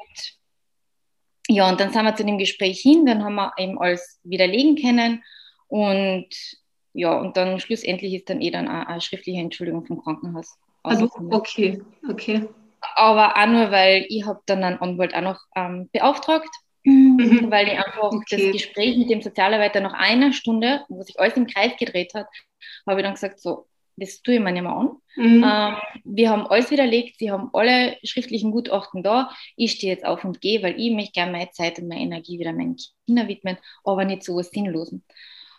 [1.46, 4.76] ja, und dann sind wir zu dem Gespräch hin, dann haben wir eben alles widerlegen
[4.76, 5.22] können
[5.68, 6.26] und
[6.94, 10.56] ja, und dann schlussendlich ist dann eh dann eine, eine schriftliche Entschuldigung vom Krankenhaus.
[10.82, 12.48] Also, okay, okay.
[12.96, 16.50] Aber auch nur, weil ich habe dann einen Anwalt auch noch ähm, beauftragt
[16.84, 17.50] Mhm.
[17.50, 18.24] Weil ich einfach okay.
[18.30, 22.26] das Gespräch mit dem Sozialarbeiter nach einer Stunde, wo sich alles im Kreis gedreht hat,
[22.86, 24.90] habe ich dann gesagt, so, das tue ich mir nicht mehr an.
[25.16, 25.44] Mhm.
[25.44, 29.30] Ähm, wir haben alles widerlegt, sie haben alle schriftlichen Gutachten da.
[29.56, 32.38] Ich stehe jetzt auf und gehe, weil ich möchte gerne meine Zeit und meine Energie
[32.38, 32.76] wieder meinen
[33.06, 35.04] Kindern widmen, aber nicht so was Sinnlosen.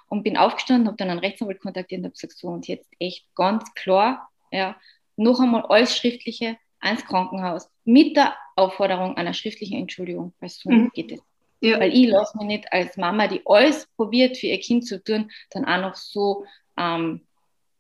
[0.08, 3.26] Und bin aufgestanden, habe dann einen Rechtsanwalt kontaktiert und habe gesagt, so, und jetzt echt
[3.34, 4.76] ganz klar, ja,
[5.18, 10.92] noch einmal alles Schriftliche ans Krankenhaus mit der Aufforderung einer schriftlichen Entschuldigung, weil so mhm.
[10.94, 11.20] geht es.
[11.62, 11.80] Ja.
[11.80, 15.32] Weil ich lasse mich nicht als Mama, die alles probiert für ihr Kind zu tun,
[15.52, 16.46] dann auch noch so,
[16.78, 17.22] ähm,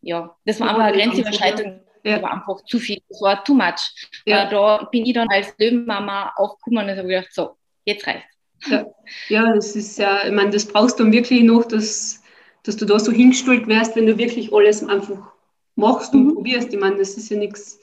[0.02, 2.22] ja, das war einfach eine Grenzüberschreitung, ja.
[2.22, 4.10] war einfach zu viel, das war too much.
[4.26, 4.48] Ja.
[4.48, 8.35] Äh, da bin ich dann als Löwenmama aufgekommen und habe gedacht, so, jetzt reicht's.
[8.68, 8.86] Ja.
[9.30, 12.22] ja, das ist ja, ich meine, das brauchst du wirklich noch, dass,
[12.64, 15.34] dass du da so hingestellt wärst, wenn du wirklich alles einfach
[15.76, 16.34] machst und mhm.
[16.36, 16.74] probierst.
[16.74, 17.80] Ich meine, das ist ja nichts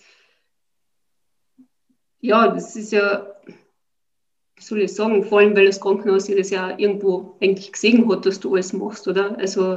[2.23, 6.51] ja, das ist ja, wie soll ich sagen, vor allem, weil das Krankenhaus ja das
[6.51, 9.37] ja irgendwo eigentlich gesehen hat, dass du alles machst, oder?
[9.39, 9.77] Also,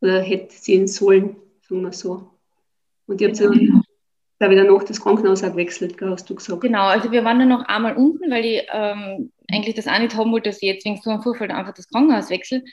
[0.00, 1.36] oder hätte sehen sollen,
[1.68, 2.30] sagen wir so.
[3.06, 3.82] Und ihr habt ja dann
[4.40, 6.60] da wieder noch das Krankenhaus auch hast du gesagt.
[6.62, 10.16] Genau, also wir waren dann noch einmal unten, weil ich ähm, eigentlich das auch nicht
[10.16, 12.64] haben wollte, dass ich jetzt wegen so einem Vorfall einfach das Krankenhaus wechsle.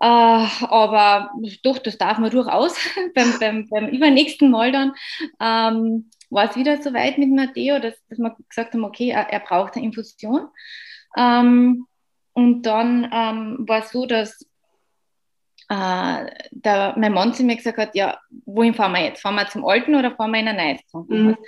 [0.00, 1.30] Äh, aber
[1.62, 2.76] doch, das darf man durchaus
[3.14, 4.94] beim, beim, beim übernächsten Mal dann.
[5.38, 9.28] Ähm, war es wieder so weit mit Matteo, dass, dass wir gesagt haben, okay, er,
[9.30, 10.48] er braucht eine Infusion.
[11.14, 11.86] Ähm,
[12.32, 14.46] und dann ähm, war es so, dass
[15.70, 19.22] äh, der, mein Mann zu mir gesagt hat, ja, wohin fahren wir jetzt?
[19.22, 21.36] Fahren wir zum Alten oder fahren wir in ein neues Krankenhaus?
[21.36, 21.44] Mhm.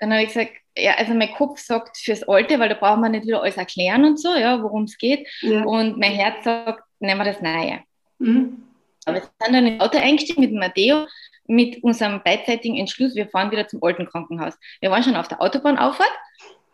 [0.00, 3.12] Dann habe ich gesagt, ja, also mein Kopf sagt fürs Alte, weil da braucht man
[3.12, 5.28] nicht wieder alles erklären und so, ja, worum es geht.
[5.42, 5.64] Ja.
[5.64, 7.80] Und mein Herz sagt, nehmen wir das Neue.
[8.18, 8.62] Mhm.
[9.04, 11.06] Aber wir sind dann im Auto eingestiegen mit Matteo
[11.46, 14.54] mit unserem beidseitigen Entschluss, wir fahren wieder zum alten Krankenhaus.
[14.80, 16.12] Wir waren schon auf der Autobahnauffahrt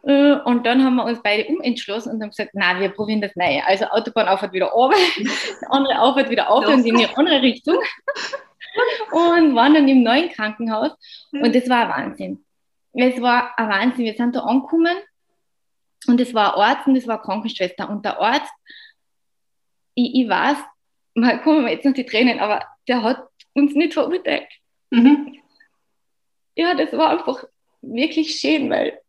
[0.07, 3.65] und dann haben wir uns beide umentschlossen und haben gesagt, na, wir probieren das Neue.
[3.67, 4.99] Also Autobahnauffahrt wieder runter,
[5.71, 7.77] andere Auffahrt wieder auf und in die andere Richtung
[9.13, 10.93] und waren dann im neuen Krankenhaus
[11.33, 12.45] und das war ein Wahnsinn.
[12.93, 14.05] Es war ein Wahnsinn.
[14.05, 14.95] Wir sind da angekommen
[16.07, 18.53] und es war ein Arzt und es war eine Krankenschwester und der Arzt,
[19.95, 20.59] ich, ich weiß,
[21.15, 24.49] mal kommen wir jetzt noch die Tränen, aber der hat uns nicht verurteilt.
[24.91, 25.39] Mhm.
[26.57, 27.45] Ja, das war einfach
[27.81, 29.01] wirklich schön, weil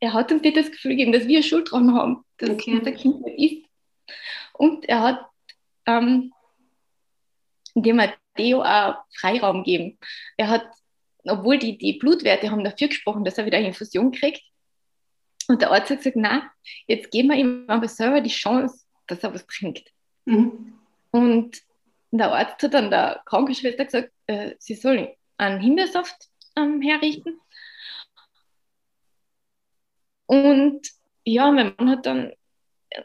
[0.00, 2.78] er hat uns nicht das Gefühl gegeben, dass wir Schuld dran haben, dass okay.
[2.78, 4.16] unser Kind nicht ist.
[4.52, 5.26] Und er hat
[5.86, 6.32] ähm,
[7.74, 9.98] dem Matteo auch Freiraum gegeben.
[10.36, 10.66] Er hat,
[11.24, 14.42] obwohl die, die Blutwerte haben dafür gesprochen, dass er wieder eine Infusion kriegt.
[15.48, 16.50] Und der Arzt hat gesagt, na,
[16.86, 19.92] jetzt geben wir ihm aber selber die Chance, dass er was trinkt.
[20.24, 20.74] Mhm.
[21.12, 21.62] Und
[22.10, 27.38] der Arzt hat dann der Krankenschwester gesagt, äh, sie soll einen Himbeersaft ähm, herrichten.
[30.26, 30.80] Und
[31.24, 32.32] ja, mein Mann hat dann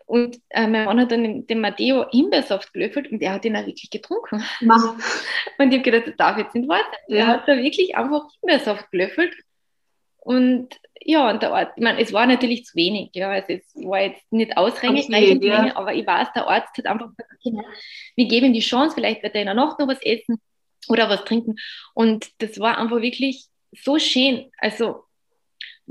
[0.05, 3.65] und äh, mein Mann hat dann den Matteo Himbeersaft gelöffelt und er hat ihn auch
[3.65, 4.43] wirklich getrunken.
[4.61, 4.95] Mach.
[5.57, 7.17] Und ich habe gedacht, das darf jetzt nicht wahr sein.
[7.17, 7.17] Ja.
[7.17, 9.33] Er hat da wirklich einfach Himbeersaft gelöffelt.
[10.17, 13.73] Und ja, und der Arzt, ich meine, es war natürlich zu wenig, ja, also es
[13.73, 15.75] war jetzt nicht ausreichend, okay, ja.
[15.75, 17.57] aber ich weiß, der Arzt hat einfach gesagt, okay,
[18.15, 20.39] wir geben ihm die Chance, vielleicht wird er in der Nacht noch was essen
[20.87, 21.55] oder was trinken.
[21.95, 24.51] Und das war einfach wirklich so schön.
[24.59, 25.05] Also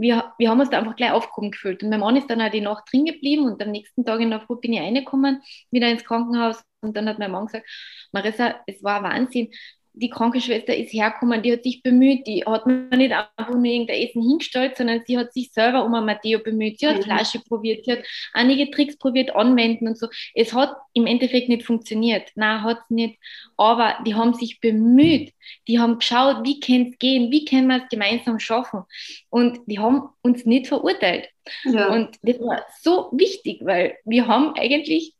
[0.01, 1.83] wir, wir haben uns da einfach gleich aufgehoben gefühlt.
[1.83, 4.31] Und mein Mann ist dann auch die Nacht drin geblieben und am nächsten Tag in
[4.31, 6.63] der Früh bin ich reingekommen, wieder ins Krankenhaus.
[6.81, 7.67] Und dann hat mein Mann gesagt,
[8.13, 9.51] Marissa, es war Wahnsinn
[9.93, 14.03] die Krankenschwester ist hergekommen, die hat sich bemüht, die hat mir nicht einfach nur irgendein
[14.03, 16.79] Essen hingestellt, sondern sie hat sich selber um ein Matteo bemüht.
[16.79, 17.03] Sie hat mhm.
[17.03, 20.09] Flasche probiert, sie hat einige Tricks probiert anwenden und so.
[20.35, 22.31] Es hat im Endeffekt nicht funktioniert.
[22.37, 23.19] Nein, hat es nicht.
[23.57, 25.33] Aber die haben sich bemüht.
[25.67, 28.85] Die haben geschaut, wie kann es gehen, wie können wir es gemeinsam schaffen.
[29.29, 31.29] Und die haben uns nicht verurteilt.
[31.65, 31.89] Ja.
[31.93, 35.15] Und das war so wichtig, weil wir haben eigentlich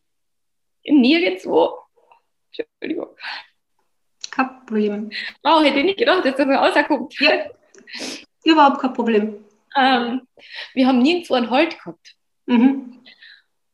[0.85, 1.71] nirgendwo,
[2.53, 3.09] Entschuldigung,
[4.31, 5.11] kein Problem.
[5.43, 7.15] Oh, hätte ich nicht gedacht, dass das mal rauskommt.
[7.21, 7.45] Ja,
[8.45, 9.45] überhaupt kein Problem.
[9.77, 10.23] Ähm,
[10.75, 12.15] wir haben nirgendwo einen Halt gehabt.
[12.47, 13.01] Mhm.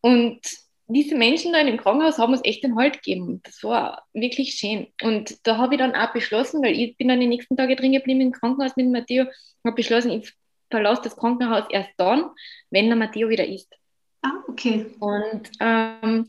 [0.01, 0.41] Und
[0.89, 3.41] diese Menschen da in dem Krankenhaus haben uns echt den Halt gegeben.
[3.43, 4.87] Das war wirklich schön.
[5.03, 7.93] Und da habe ich dann auch beschlossen, weil ich bin dann die nächsten Tage drin
[7.93, 9.27] geblieben im Krankenhaus mit Matteo,
[9.65, 10.33] habe beschlossen, ich
[10.71, 12.31] verlasse das Krankenhaus erst dann,
[12.71, 13.73] wenn der Matteo wieder ist.
[14.23, 14.87] Ah, okay.
[15.01, 16.29] Und ähm,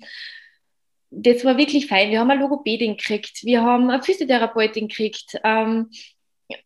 [1.20, 2.12] das war wirklich fein.
[2.12, 5.40] Wir haben eine Logopädin gekriegt, wir haben eine Physiotherapeutin gekriegt.
[5.44, 5.90] Ähm,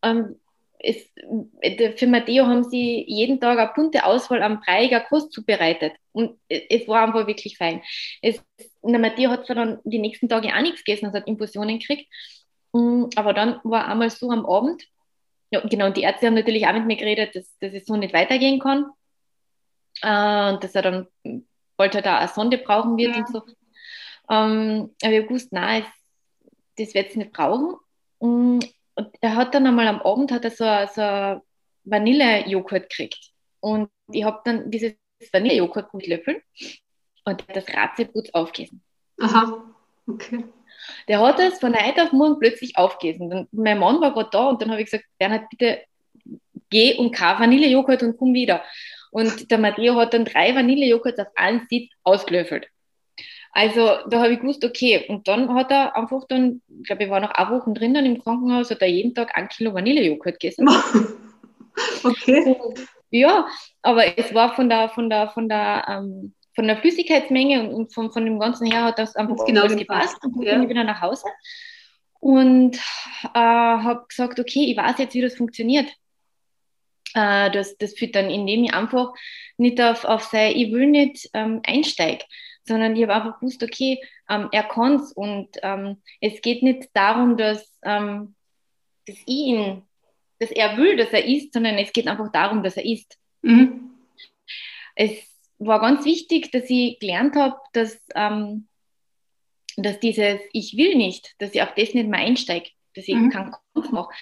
[0.02, 0.36] ähm,
[0.80, 1.10] es,
[1.98, 5.94] für Matteo haben sie jeden Tag eine bunte Auswahl am breiiger Kost zubereitet.
[6.12, 7.82] Und es war einfach wirklich fein.
[8.22, 8.44] Es,
[8.82, 12.12] der Matteo hat zwar dann die nächsten Tage auch nichts gegessen, also hat Infusionen gekriegt.
[12.74, 14.84] Mm, aber dann war einmal so am Abend,
[15.52, 17.96] ja, genau, und die Ärzte haben natürlich auch mit mir geredet, dass, dass es so
[17.96, 18.86] nicht weitergehen kann.
[20.02, 21.08] Äh, und dass er dann
[21.78, 23.20] bald halt auch eine Sonde brauchen wird ja.
[23.20, 23.44] und so.
[24.30, 25.86] Ähm, aber ich habe gewusst, nein,
[26.78, 27.76] das wird es nicht brauchen.
[28.18, 28.70] Und
[29.20, 31.42] er hat dann einmal am Abend hat er so, so
[31.84, 33.32] Vanillejoghurt gekriegt.
[33.60, 34.94] Und ich habe dann dieses
[35.32, 36.42] Vanillejoghurt löffeln
[37.26, 38.82] und das Ratzeputz aufgegessen.
[39.20, 39.64] Aha,
[40.08, 40.46] okay.
[41.08, 43.48] Der hat es von heute auf morgen plötzlich aufgegessen.
[43.52, 45.84] Mein Mann war gerade da und dann habe ich gesagt, Bernhard, bitte
[46.70, 48.64] geh und kauf Vanillejoghurt und komm wieder.
[49.12, 52.68] Und der Matteo hat dann drei Vanillejoghurts auf einen Sitz ausgelöffelt.
[53.54, 55.06] Also da habe ich gewusst, okay.
[55.10, 58.06] Und dann hat er einfach dann, ich glaube, ich war noch eine Woche drin dann
[58.06, 60.70] im Krankenhaus, hat er jeden Tag ein Kilo Vanillejoghurt gegessen.
[62.04, 62.56] okay.
[62.58, 63.46] Und, ja,
[63.82, 67.94] aber es war von der, von der, von der, ähm, von der Flüssigkeitsmenge und, und
[67.94, 70.18] von, von dem Ganzen her hat das einfach genau alles gepasst.
[70.24, 70.54] Und dann ja.
[70.54, 71.26] bin ich wieder nach Hause
[72.22, 72.78] und
[73.34, 75.90] äh, habe gesagt, okay, ich weiß jetzt, wie das funktioniert.
[77.16, 79.14] Äh, das, das Füttern, indem ich einfach
[79.58, 82.24] nicht auf, auf sein, ich will nicht ähm, einsteige
[82.64, 86.90] sondern ich habe einfach gewusst, okay, ähm, er kann es und ähm, es geht nicht
[86.94, 88.36] darum, dass, ähm,
[89.06, 89.84] dass ich ihn,
[90.40, 93.18] dass er will, dass er isst, sondern es geht einfach darum, dass er isst.
[93.42, 93.92] Mhm.
[94.96, 95.12] Es
[95.58, 98.68] war ganz wichtig, dass ich gelernt habe, dass, ähm,
[99.78, 103.30] dass dieses Ich will nicht, dass ich auf das nicht mehr einsteige, dass ich mhm.
[103.30, 104.14] keinen Kampf mache,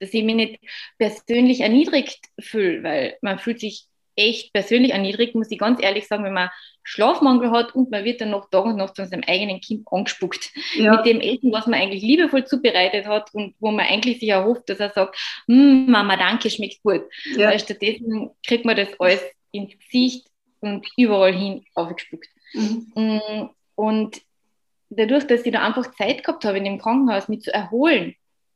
[0.00, 0.60] dass ich mich nicht
[0.98, 3.86] persönlich erniedrigt fühle, weil man fühlt sich
[4.18, 6.50] echt persönlich erniedrigt, muss ich ganz ehrlich sagen, wenn man
[6.82, 10.50] Schlafmangel hat und man wird dann noch Tag und Nacht von seinem eigenen Kind angespuckt.
[10.74, 10.96] Ja.
[10.96, 14.68] Mit dem Essen, was man eigentlich liebevoll zubereitet hat und wo man eigentlich sich erhofft,
[14.68, 17.02] dass er sagt, hm, Mama, danke, schmeckt gut.
[17.36, 17.50] Ja.
[17.50, 20.26] Weil stattdessen kriegt man das alles ins Gesicht
[20.60, 22.28] und überall hin aufgespuckt.
[22.54, 22.92] Mhm.
[22.94, 24.20] Mm, und
[24.90, 28.14] dadurch, dass ich da einfach Zeit gehabt habe, in dem Krankenhaus mich zu erholen,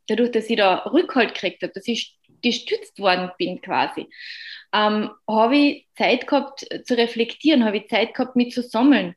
[0.08, 4.08] dadurch, dass ich da Rückhalt gekriegt habe, dass ich gestützt worden bin quasi,
[4.72, 9.14] ähm, habe ich Zeit gehabt zu reflektieren, habe ich Zeit gehabt, mich zu sammeln.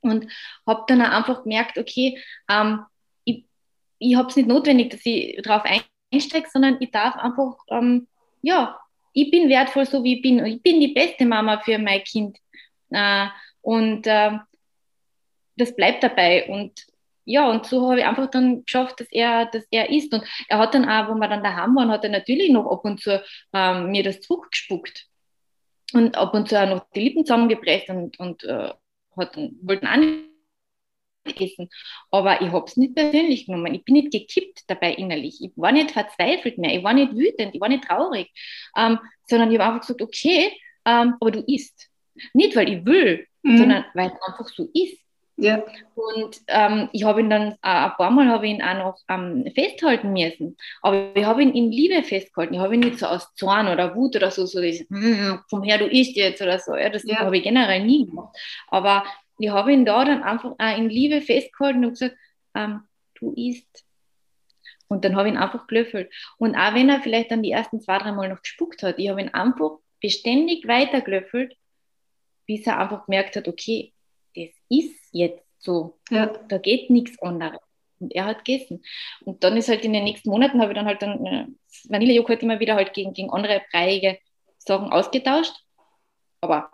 [0.00, 0.30] Und
[0.66, 2.18] habe dann auch einfach gemerkt, okay,
[2.50, 2.80] ähm,
[3.24, 3.46] ich,
[3.98, 5.64] ich habe es nicht notwendig, dass ich darauf
[6.12, 8.06] einsteige, sondern ich darf einfach, ähm,
[8.42, 8.78] ja,
[9.14, 10.44] ich bin wertvoll, so wie ich bin.
[10.44, 12.36] Ich bin die beste Mama für mein Kind.
[12.90, 13.28] Äh,
[13.62, 14.32] und äh,
[15.56, 16.46] das bleibt dabei.
[16.48, 16.72] Und
[17.24, 20.12] ja, und so habe ich einfach dann geschafft, dass er, dass er isst.
[20.12, 22.84] Und er hat dann auch, wo wir dann daheim waren, hat er natürlich noch ab
[22.84, 25.06] und zu ähm, mir das zurückgespuckt.
[25.94, 28.72] und ab und zu auch noch die Lippen zusammengepresst und, und äh,
[29.16, 31.70] hat, wollten auch nicht essen.
[32.10, 33.74] Aber ich habe es nicht persönlich genommen.
[33.74, 35.42] Ich bin nicht gekippt dabei innerlich.
[35.42, 36.76] Ich war nicht verzweifelt mehr.
[36.76, 37.54] Ich war nicht wütend.
[37.54, 38.30] Ich war nicht traurig.
[38.76, 40.52] Ähm, sondern ich habe einfach gesagt, okay,
[40.84, 41.88] ähm, aber du isst.
[42.32, 43.58] Nicht, weil ich will, mhm.
[43.58, 45.03] sondern weil es einfach so ist.
[45.36, 45.64] Ja.
[45.94, 49.50] Und ähm, ich habe ihn dann äh, ein paar Mal habe ihn auch noch ähm,
[49.54, 50.56] festhalten müssen.
[50.80, 52.54] Aber ich habe ihn in Liebe festgehalten.
[52.54, 55.62] Ich habe ihn nicht so aus Zorn oder Wut oder so, so das, hm, komm
[55.64, 56.76] her, du isst jetzt oder so.
[56.76, 57.18] Ja, das ja.
[57.18, 58.36] habe ich generell nie gemacht.
[58.68, 59.04] Aber
[59.38, 62.16] ich habe ihn da dann einfach auch in Liebe festgehalten und gesagt,
[62.54, 62.82] ähm,
[63.14, 63.84] du isst.
[64.86, 66.12] Und dann habe ich ihn einfach gelöffelt.
[66.38, 69.08] Und auch wenn er vielleicht dann die ersten zwei, drei Mal noch gespuckt hat, ich
[69.08, 71.56] habe ihn einfach beständig weitergelöffelt,
[72.46, 73.93] bis er einfach gemerkt hat, okay,
[74.36, 75.98] das ist jetzt so.
[76.10, 76.26] Ja.
[76.48, 77.60] Da geht nichts anderes.
[78.00, 78.82] Und er hat gegessen.
[79.24, 81.46] Und dann ist halt in den nächsten Monaten, habe ich dann halt dann äh,
[81.88, 84.18] Vanillejoghurt immer wieder halt gegen, gegen andere breiige
[84.58, 85.54] Sachen ausgetauscht.
[86.40, 86.70] Aber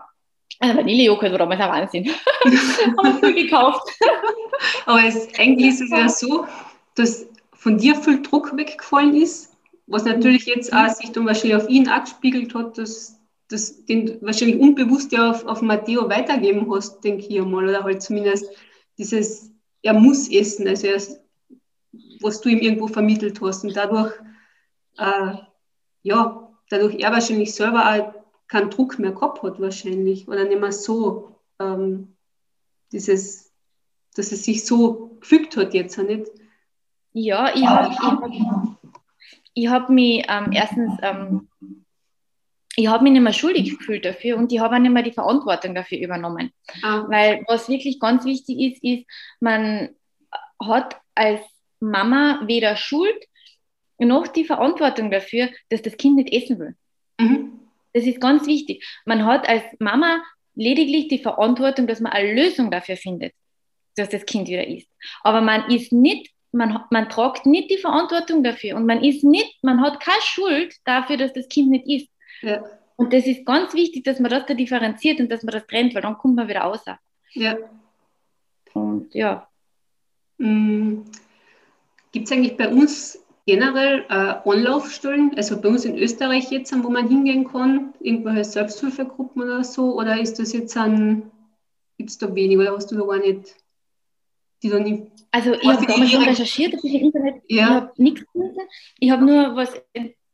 [0.58, 2.10] also Vanillejoghurt war damals ein Wahnsinn.
[2.98, 3.88] Haben wir viel gekauft.
[4.86, 6.46] Aber es, eigentlich ist es ja so,
[6.94, 11.68] dass von dir viel Druck weggefallen ist, was natürlich jetzt auch sich dann wahrscheinlich auf
[11.68, 13.19] ihn abgespiegelt hat, dass,
[13.50, 18.00] dass den wahrscheinlich unbewusst ja auf, auf Matteo weitergeben hast, denke ich einmal, oder halt
[18.00, 18.48] zumindest
[18.96, 19.50] dieses,
[19.82, 21.02] er muss essen, also er,
[22.20, 24.12] was du ihm irgendwo vermittelt hast und dadurch,
[24.98, 25.34] äh,
[26.02, 28.14] ja, dadurch er wahrscheinlich selber auch
[28.46, 32.14] keinen Druck mehr gehabt hat wahrscheinlich oder nicht mehr so ähm,
[32.92, 33.52] dieses,
[34.14, 36.30] dass es sich so gefügt hat jetzt nicht.
[37.12, 38.42] Ja, ich habe ich,
[39.54, 41.48] ich hab mich ähm, erstens, ähm,
[42.80, 45.12] ich habe mich nicht mehr schuldig gefühlt dafür und ich habe auch nicht mehr die
[45.12, 46.50] Verantwortung dafür übernommen.
[46.82, 47.04] Ah.
[47.08, 49.06] Weil was wirklich ganz wichtig ist, ist,
[49.40, 49.90] man
[50.62, 51.40] hat als
[51.80, 53.16] Mama weder Schuld
[53.98, 56.74] noch die Verantwortung dafür, dass das Kind nicht essen will.
[57.18, 57.60] Mhm.
[57.92, 58.84] Das ist ganz wichtig.
[59.04, 60.22] Man hat als Mama
[60.54, 63.34] lediglich die Verantwortung, dass man eine Lösung dafür findet,
[63.96, 64.88] dass das Kind wieder isst.
[65.22, 69.62] Aber man ist nicht, man, man tragt nicht die Verantwortung dafür und man ist nicht,
[69.62, 72.08] man hat keine Schuld dafür, dass das Kind nicht isst.
[72.42, 72.64] Ja.
[72.96, 75.94] Und das ist ganz wichtig, dass man das da differenziert und dass man das trennt,
[75.94, 76.84] weil dann kommt man wieder raus.
[77.32, 77.56] Ja.
[78.74, 79.48] Und ja.
[80.38, 81.04] Mhm.
[82.12, 86.90] Gibt es eigentlich bei uns generell äh, Anlaufstellen, also bei uns in Österreich jetzt, wo
[86.90, 91.30] man hingehen kann, irgendwelche Selbsthilfegruppen oder so, oder ist das jetzt ein,
[91.98, 93.56] gibt es da wenig oder hast du da gar nicht,
[94.62, 97.56] die dann in, Also ich habe damals schon recherchiert auf dem Internet, ja.
[97.56, 98.60] ich habe nichts gefunden,
[98.98, 99.72] ich habe nur was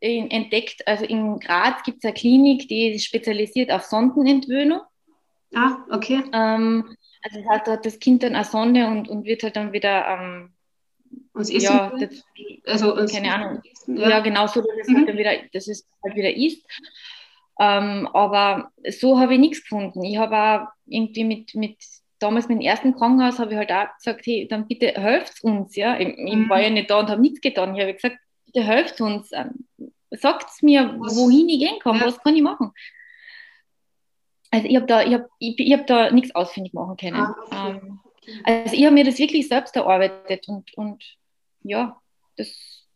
[0.07, 4.81] entdeckt, also in Graz gibt es eine Klinik, die ist spezialisiert auf Sondenentwöhnung.
[5.55, 6.23] Ah, okay.
[6.33, 9.57] Ähm, also das heißt, da hat das Kind dann eine Sonde und, und wird halt
[9.57, 10.53] dann wieder ähm,
[11.33, 12.25] uns essen ja, das,
[12.67, 13.63] also uns keine Ahnung.
[13.71, 14.09] Essen, ja.
[14.09, 14.21] ja.
[14.21, 15.07] genau so, dass es mhm.
[15.07, 16.65] halt wieder, dass es halt wieder ist.
[17.59, 20.05] Ähm, aber so habe ich nichts gefunden.
[20.05, 21.79] Ich habe auch irgendwie mit, mit
[22.19, 25.77] damals mit dem ersten Krankenhaus habe ich halt auch gesagt, hey, dann bitte helft uns,
[25.77, 25.99] ja.
[25.99, 26.49] Ich, ich mhm.
[26.49, 27.75] war ja nicht da und habe nichts getan.
[27.75, 29.31] Ich habe gesagt, bitte helft uns.
[30.11, 32.07] Sagt mir, was, wohin ich gehen kann, ja.
[32.07, 32.73] was kann ich machen?
[34.51, 37.17] Also ich habe da, ich hab, ich, ich hab da nichts ausfindig machen können.
[37.17, 37.71] Ah, okay.
[37.71, 38.01] ähm,
[38.45, 41.03] also ich habe mir das wirklich selbst erarbeitet und, und
[41.63, 42.01] ja,
[42.37, 42.87] das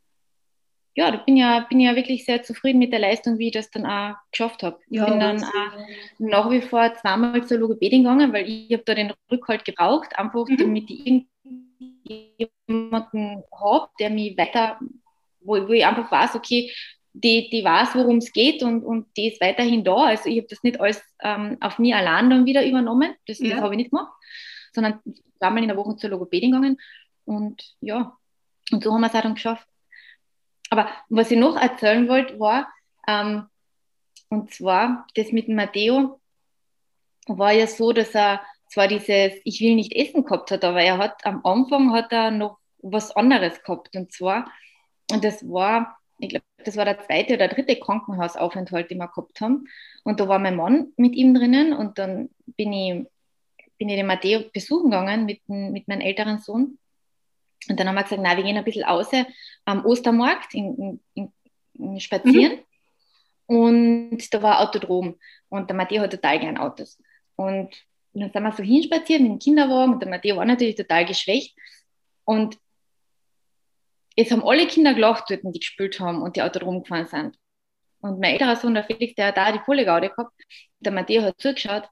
[0.96, 3.70] ja, da bin ja, bin ja wirklich sehr zufrieden mit der Leistung, wie ich das
[3.70, 4.78] dann auch geschafft habe.
[4.88, 5.78] Ich ja, bin dann auch
[6.18, 10.46] nach wie vor zweimal zur Logopädin gegangen, weil ich habe da den Rückhalt gebraucht, einfach
[10.46, 10.56] mhm.
[10.56, 11.26] damit ich
[12.68, 14.78] jemanden habe, der mich weiter,
[15.40, 16.72] wo, wo ich einfach weiß, okay,
[17.20, 19.96] die, die weiß, worum es geht und, und die ist weiterhin da.
[20.06, 23.50] Also ich habe das nicht alles ähm, auf mich allein dann wieder übernommen, das, ja.
[23.50, 24.12] das habe ich nicht gemacht,
[24.72, 25.00] sondern
[25.38, 26.78] zweimal in der Woche zur Logopädin gegangen
[27.24, 28.16] und ja,
[28.72, 29.66] und so haben wir es auch dann geschafft.
[30.70, 32.72] Aber was ich noch erzählen wollte, war,
[33.09, 33.46] ähm,
[34.28, 36.20] und zwar das mit Matteo
[37.26, 40.98] war ja so, dass er zwar dieses Ich will nicht essen gehabt hat, aber er
[40.98, 43.94] hat am Anfang hat er noch was anderes gehabt.
[43.96, 44.50] Und zwar,
[45.11, 49.40] und das war, ich glaube, das war der zweite oder dritte Krankenhausaufenthalt, den wir gehabt
[49.40, 49.68] haben.
[50.04, 53.06] Und da war mein Mann mit ihm drinnen und dann bin ich,
[53.78, 56.78] bin ich den Matteo besuchen gegangen mit, mit meinem älteren Sohn.
[57.68, 59.08] Und dann haben wir gesagt, na, wir gehen ein bisschen raus
[59.64, 61.32] am Ostermarkt in, in,
[61.74, 62.60] in spazieren.
[63.48, 63.56] Mhm.
[63.56, 65.18] Und da war Autodrom.
[65.48, 66.98] Und der Matteo hat total gern Autos.
[67.36, 67.74] Und
[68.12, 69.94] dann sind wir so hinspaziert mit dem Kinderwagen.
[69.94, 71.56] Und der Matteo war natürlich total geschwächt.
[72.24, 72.58] Und
[74.16, 77.38] es haben alle Kinder gelacht dort, die gespielt haben und die Autodrom gefahren sind.
[78.00, 80.32] Und mein älterer Sohn, der Felix, der hat da die volle Gaude gehabt.
[80.80, 81.88] Der Matteo hat zugeschaut.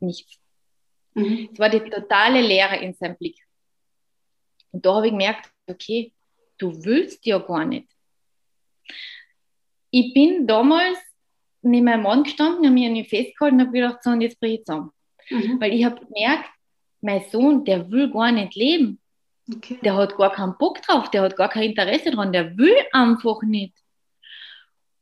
[0.00, 0.38] Nichts.
[1.14, 1.50] Mhm.
[1.52, 3.38] Es war die totale Leere in seinem Blick.
[4.72, 6.12] Und da habe ich gemerkt, okay,
[6.58, 7.88] du willst ja gar nicht.
[9.90, 10.98] Ich bin damals
[11.62, 14.38] neben meinem Mann gestanden, habe mich an ihn festgehalten und habe gedacht, so, und jetzt
[14.38, 14.90] breche ich zusammen.
[15.30, 15.60] Mhm.
[15.60, 16.50] Weil ich habe gemerkt,
[17.00, 19.00] mein Sohn, der will gar nicht leben.
[19.54, 19.78] Okay.
[19.82, 23.42] Der hat gar keinen Bock drauf, der hat gar kein Interesse dran, der will einfach
[23.42, 23.74] nicht.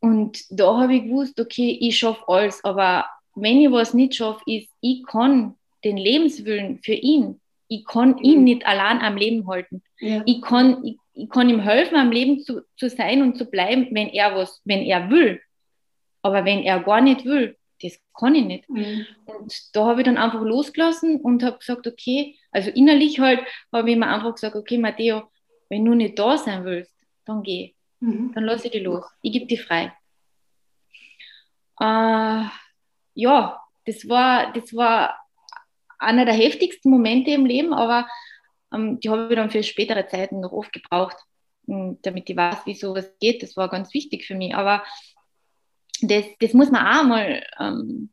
[0.01, 4.43] Und da habe ich gewusst, okay, ich schaffe alles, aber wenn ich was nicht schaffe,
[4.47, 8.23] ist, ich kann den Lebenswillen für ihn, ich kann mhm.
[8.23, 9.83] ihn nicht allein am Leben halten.
[9.99, 10.23] Ja.
[10.27, 13.89] Ich, kann, ich, ich, kann ihm helfen, am Leben zu, zu sein und zu bleiben,
[13.93, 15.41] wenn er was, wenn er will.
[16.23, 18.69] Aber wenn er gar nicht will, das kann ich nicht.
[18.69, 19.07] Mhm.
[19.27, 23.41] Und da habe ich dann einfach losgelassen und habe gesagt, okay, also innerlich halt,
[23.73, 25.31] habe ich mir einfach gesagt, okay, Matteo,
[25.69, 26.95] wenn du nicht da sein willst,
[27.27, 27.75] dann geh.
[28.01, 28.33] Mhm.
[28.35, 29.05] Dann lasse ich dich los.
[29.23, 29.93] Ich gebe dich frei.
[31.81, 32.45] Äh,
[33.15, 35.19] ja, das war, das war
[35.99, 38.09] einer der heftigsten Momente im Leben, aber
[38.73, 41.17] ähm, die habe ich dann für spätere Zeiten noch oft gebraucht,
[41.67, 43.43] hm, damit ich weiß, wie sowas geht.
[43.43, 44.55] Das war ganz wichtig für mich.
[44.55, 44.83] Aber
[46.11, 48.11] das, das muss man auch mal, ähm,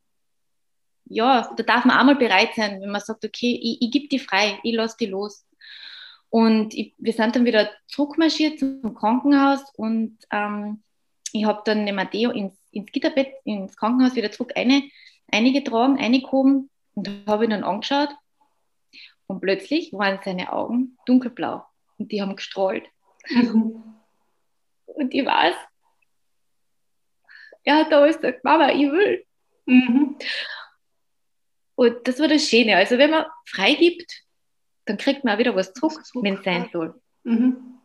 [1.06, 4.08] ja, da darf man auch mal bereit sein, wenn man sagt, okay, ich, ich gebe
[4.08, 5.46] die frei, ich lasse die los.
[6.30, 10.82] Und ich, wir sind dann wieder zurückmarschiert zum Krankenhaus und ähm,
[11.34, 14.84] ich habe dann den Matteo ins, ins Gitterbett, ins Krankenhaus wieder zurück eine,
[15.32, 18.10] eingetragen, eingehoben und habe ihn dann angeschaut.
[19.28, 21.66] Und plötzlich waren seine Augen dunkelblau
[21.98, 22.86] und die haben gestrahlt.
[23.30, 23.84] Mhm.
[24.86, 25.56] Und ich weiß,
[27.64, 29.26] er hat damals gesagt, Mama, ich will.
[29.66, 30.18] Mhm.
[31.76, 32.76] Und das war das Schöne.
[32.76, 34.24] Also wenn man freigibt,
[34.86, 37.00] dann kriegt man auch wieder was zurück, wenn es sein soll.
[37.24, 37.80] Mhm.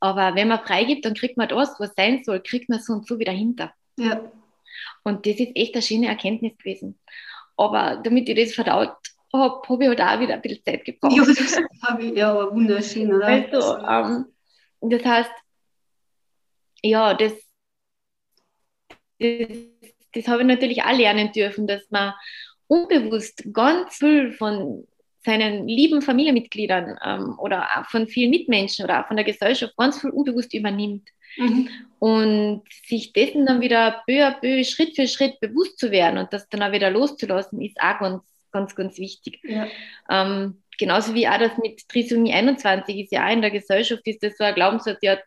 [0.00, 3.06] Aber wenn man freigibt, dann kriegt man das, was sein soll, kriegt man so und
[3.06, 3.72] so wieder hinter.
[3.98, 4.30] Ja.
[5.02, 6.98] Und das ist echt eine schöne Erkenntnis gewesen.
[7.56, 8.94] Aber damit ich das verdaut
[9.32, 11.16] habe, habe ich halt auch wieder ein bisschen Zeit gebraucht.
[11.16, 13.26] Ja, das habe ich, ja, wunderschön, oder?
[13.26, 14.26] Also, ähm,
[14.80, 15.30] das heißt,
[16.82, 17.32] ja, das,
[19.18, 19.48] das,
[20.12, 22.14] das habe ich natürlich auch lernen dürfen, dass man
[22.68, 24.86] unbewusst ganz viel von
[25.24, 30.00] seinen lieben Familienmitgliedern ähm, oder auch von vielen Mitmenschen oder auch von der Gesellschaft ganz
[30.00, 31.08] viel unbewusst übernimmt.
[31.36, 31.68] Mhm.
[31.98, 36.32] Und sich dessen dann wieder peu à peu, Schritt für Schritt bewusst zu werden und
[36.32, 39.40] das dann auch wieder loszulassen, ist auch ganz, ganz, ganz wichtig.
[39.42, 39.66] Ja.
[40.08, 44.22] Ähm, genauso wie auch das mit Trisomie 21 ist ja auch in der Gesellschaft, ist
[44.22, 45.18] das so ein Glaubenssatz, ja,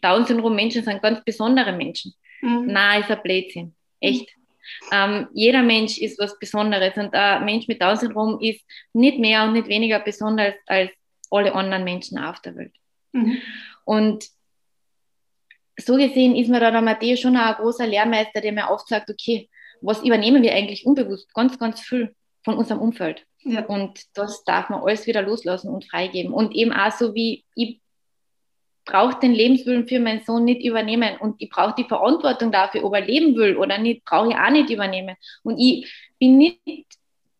[0.00, 2.14] Down-Syndrom-Menschen sind ganz besondere Menschen.
[2.44, 2.66] Mhm.
[2.66, 3.74] Nein, ist ein Blödsinn.
[4.00, 4.28] Echt.
[4.92, 9.54] Ähm, jeder Mensch ist was Besonderes und ein Mensch mit Down-Syndrom ist nicht mehr und
[9.54, 10.90] nicht weniger besonders als
[11.30, 12.74] alle anderen Menschen auf der Welt.
[13.12, 13.38] Mhm.
[13.84, 14.26] Und
[15.78, 19.10] so gesehen ist mir da der Matteo schon ein großer Lehrmeister, der mir oft sagt,
[19.10, 19.48] okay,
[19.80, 21.32] was übernehmen wir eigentlich unbewusst?
[21.34, 23.26] Ganz, ganz viel von unserem Umfeld.
[23.40, 23.64] Ja.
[23.66, 26.32] Und das darf man alles wieder loslassen und freigeben.
[26.32, 27.80] Und eben auch so wie ich
[28.84, 32.94] brauche den Lebenswillen für meinen Sohn nicht übernehmen und ich brauche die Verantwortung dafür, ob
[32.94, 35.16] er leben will oder nicht, brauche ich auch nicht übernehmen.
[35.42, 36.60] Und ich bin nicht,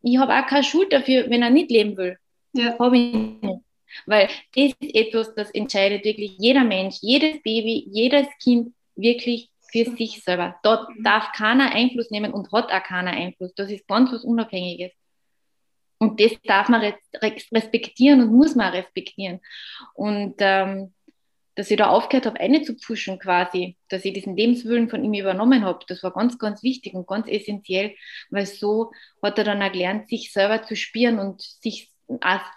[0.02, 2.18] ich habe auch keine Schuld dafür, wenn er nicht leben will.
[2.52, 2.78] Ja.
[2.78, 3.60] Habe ich nicht.
[4.06, 9.84] Weil das ist etwas, das entscheidet wirklich jeder Mensch, jedes Baby, jedes Kind wirklich für
[9.96, 10.56] sich selber.
[10.62, 13.54] Dort darf keiner Einfluss nehmen und hat auch keiner Einfluss.
[13.54, 14.92] Das ist ganz was Unabhängiges.
[15.98, 16.82] Und das darf man
[17.22, 19.40] respektieren und muss man respektieren.
[19.94, 20.92] Und ähm,
[21.54, 25.14] dass ich da aufgehört habe, eine zu pushen quasi, dass ich diesen Lebenswillen von ihm
[25.14, 27.94] übernommen habe, das war ganz, ganz wichtig und ganz essentiell,
[28.30, 28.90] weil so
[29.22, 31.92] hat er dann auch gelernt, sich selber zu spüren und sich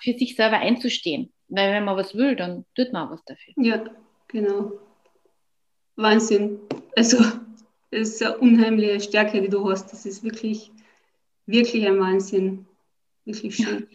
[0.02, 1.32] für sich selber einzustehen.
[1.48, 3.54] Weil wenn man was will, dann tut man auch was dafür.
[3.58, 3.86] Ja,
[4.28, 4.74] genau.
[5.96, 6.60] Wahnsinn.
[6.96, 7.24] Also,
[7.90, 9.92] es ist eine unheimliche Stärke, die du hast.
[9.92, 10.72] Das ist wirklich,
[11.46, 12.66] wirklich ein Wahnsinn.
[13.24, 13.88] Wirklich schön.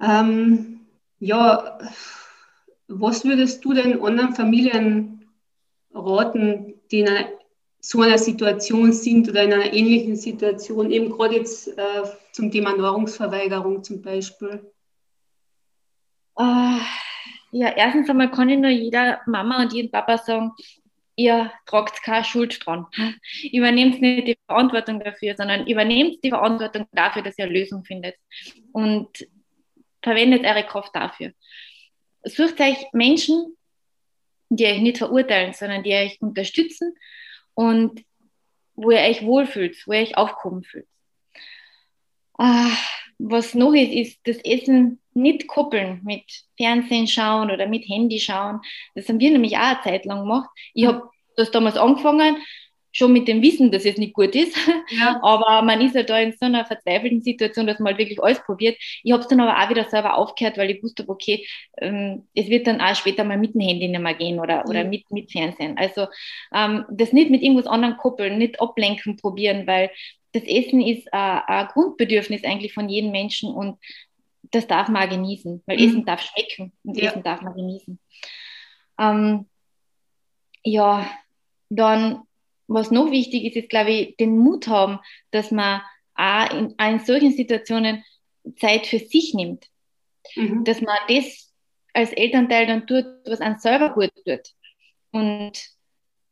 [0.00, 0.80] Ja, ähm,
[1.18, 1.78] ja
[2.88, 5.28] was würdest du denn anderen Familien
[5.94, 7.08] raten, die in
[7.80, 12.02] so einer Situation sind oder in einer ähnlichen Situation, eben gerade jetzt äh,
[12.32, 14.72] zum Thema Nahrungsverweigerung zum Beispiel?
[16.36, 16.80] Uh,
[17.52, 20.52] ja, erstens einmal kann ich nur jeder Mama und jedem Papa sagen,
[21.14, 22.86] ihr tragt keine Schuld dran.
[23.52, 28.14] Übernehmt nicht die Verantwortung dafür, sondern übernehmt die Verantwortung dafür, dass ihr eine Lösung findet.
[28.72, 29.08] Und
[30.02, 31.32] verwendet eure Kraft dafür
[32.24, 33.56] sucht euch Menschen,
[34.48, 36.94] die euch nicht verurteilen, sondern die euch unterstützen
[37.54, 38.02] und
[38.74, 40.86] wo ihr euch wohlfühlt, wo ihr euch aufgehoben fühlt.
[42.38, 42.70] Ah,
[43.18, 46.24] was noch ist, ist das Essen nicht koppeln mit
[46.56, 48.60] Fernsehen schauen oder mit Handy schauen.
[48.94, 50.48] Das haben wir nämlich auch eine Zeit lang gemacht.
[50.72, 52.36] Ich habe das damals angefangen,
[52.92, 54.56] schon mit dem Wissen, dass es nicht gut ist.
[54.90, 55.20] Ja.
[55.22, 58.42] Aber man ist halt da in so einer verzweifelten Situation, dass man halt wirklich alles
[58.42, 58.76] probiert.
[59.02, 62.48] Ich habe es dann aber auch wieder selber aufgehört, weil ich wusste, okay, ähm, es
[62.48, 64.90] wird dann auch später mal mit dem Handy nicht mehr gehen oder, oder mhm.
[64.90, 65.76] mit, mit Fernsehen.
[65.76, 66.06] Also
[66.54, 69.90] ähm, das nicht mit irgendwas anderem koppeln, nicht ablenken probieren, weil
[70.32, 73.78] das Essen ist äh, ein Grundbedürfnis eigentlich von jedem Menschen und
[74.50, 75.84] das darf man auch genießen, weil mhm.
[75.84, 77.10] Essen darf schmecken und ja.
[77.10, 77.98] Essen darf man genießen.
[78.98, 79.46] Ähm,
[80.64, 81.08] ja,
[81.68, 82.22] dann
[82.68, 85.00] was noch wichtig ist, ist, glaube ich, den Mut haben,
[85.30, 85.80] dass man
[86.14, 88.04] auch in, auch in solchen Situationen
[88.56, 89.66] Zeit für sich nimmt.
[90.36, 90.64] Mhm.
[90.64, 91.52] Dass man das
[91.94, 94.54] als Elternteil dann tut, was einem selber gut tut.
[95.10, 95.52] Und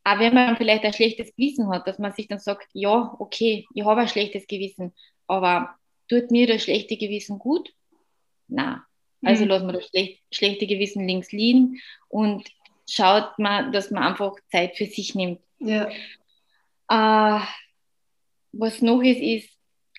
[0.05, 3.67] auch wenn man vielleicht ein schlechtes Gewissen hat, dass man sich dann sagt, ja, okay,
[3.75, 4.95] ich habe ein schlechtes Gewissen,
[5.27, 5.75] aber
[6.09, 7.73] tut mir das schlechte Gewissen gut?
[8.47, 8.87] Na,
[9.25, 9.51] also mhm.
[9.51, 12.49] lassen wir das schlech schlechte Gewissen links liegen und
[12.89, 15.41] schaut man, dass man einfach Zeit für sich nimmt.
[15.59, 15.91] Ja.
[16.89, 17.41] Äh,
[18.53, 19.51] was noch ist, ist,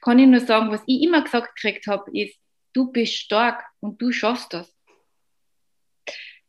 [0.01, 2.39] kann ich nur sagen, was ich immer gesagt gekriegt habe, ist,
[2.73, 4.73] du bist stark und du schaffst das.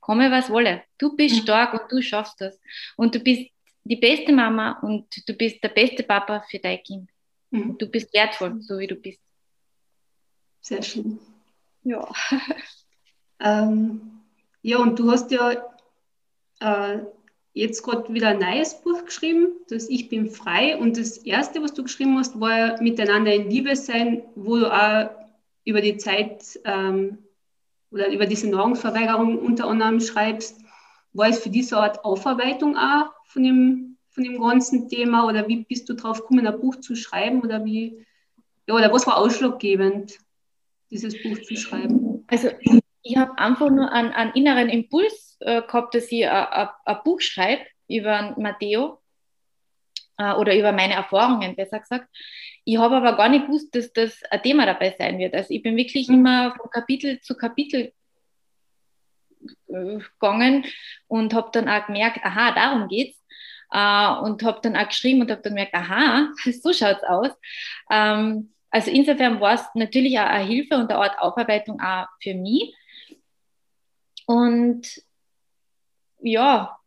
[0.01, 0.85] Komme was wolle.
[0.97, 1.41] Du bist mhm.
[1.43, 2.59] stark und du schaffst das.
[2.97, 3.51] Und du bist
[3.85, 7.11] die beste Mama und du bist der beste Papa für dein Kind.
[7.51, 7.71] Mhm.
[7.71, 9.21] Und du bist wertvoll, so wie du bist.
[10.61, 11.19] Sehr schön.
[11.85, 12.07] Ja.
[13.41, 14.21] ähm,
[14.63, 15.53] ja, und du hast ja
[16.61, 16.99] äh,
[17.59, 20.77] jetzt gerade wieder ein neues Buch geschrieben, das Ich bin frei.
[20.77, 25.11] Und das erste, was du geschrieben hast, war Miteinander in Liebe sein, wo du auch
[25.65, 27.19] über die Zeit ähm,
[27.91, 30.61] oder über diese Nahrungsverweigerung unter anderem schreibst.
[31.13, 35.65] War es für diese Art Aufarbeitung auch von dem, von dem ganzen Thema oder wie
[35.65, 38.07] bist du drauf gekommen, ein Buch zu schreiben oder wie,
[38.67, 40.19] ja, oder was war ausschlaggebend,
[40.91, 42.25] dieses Buch zu schreiben?
[42.29, 42.51] Also
[43.03, 46.69] ich habe einfach nur einen, einen inneren Impuls äh, gehabt, dass ich ein
[47.05, 49.01] Buch schreibe über Matteo
[50.19, 52.09] äh, oder über meine Erfahrungen, besser gesagt.
[52.65, 55.35] Ich habe aber gar nicht gewusst, dass das ein Thema dabei sein wird.
[55.35, 56.17] Also ich bin wirklich mhm.
[56.17, 57.93] immer von Kapitel zu Kapitel
[59.69, 60.67] äh, gegangen
[61.07, 63.17] und habe dann auch gemerkt, aha, darum geht's.
[63.71, 66.33] Uh, und habe dann auch geschrieben und habe dann gemerkt, aha,
[66.63, 67.31] so schaut's aus.
[67.91, 72.35] Ähm, also insofern war es natürlich auch eine Hilfe und eine Art Aufarbeitung auch für
[72.35, 72.75] mich.
[74.29, 74.83] Und
[76.21, 76.79] ja,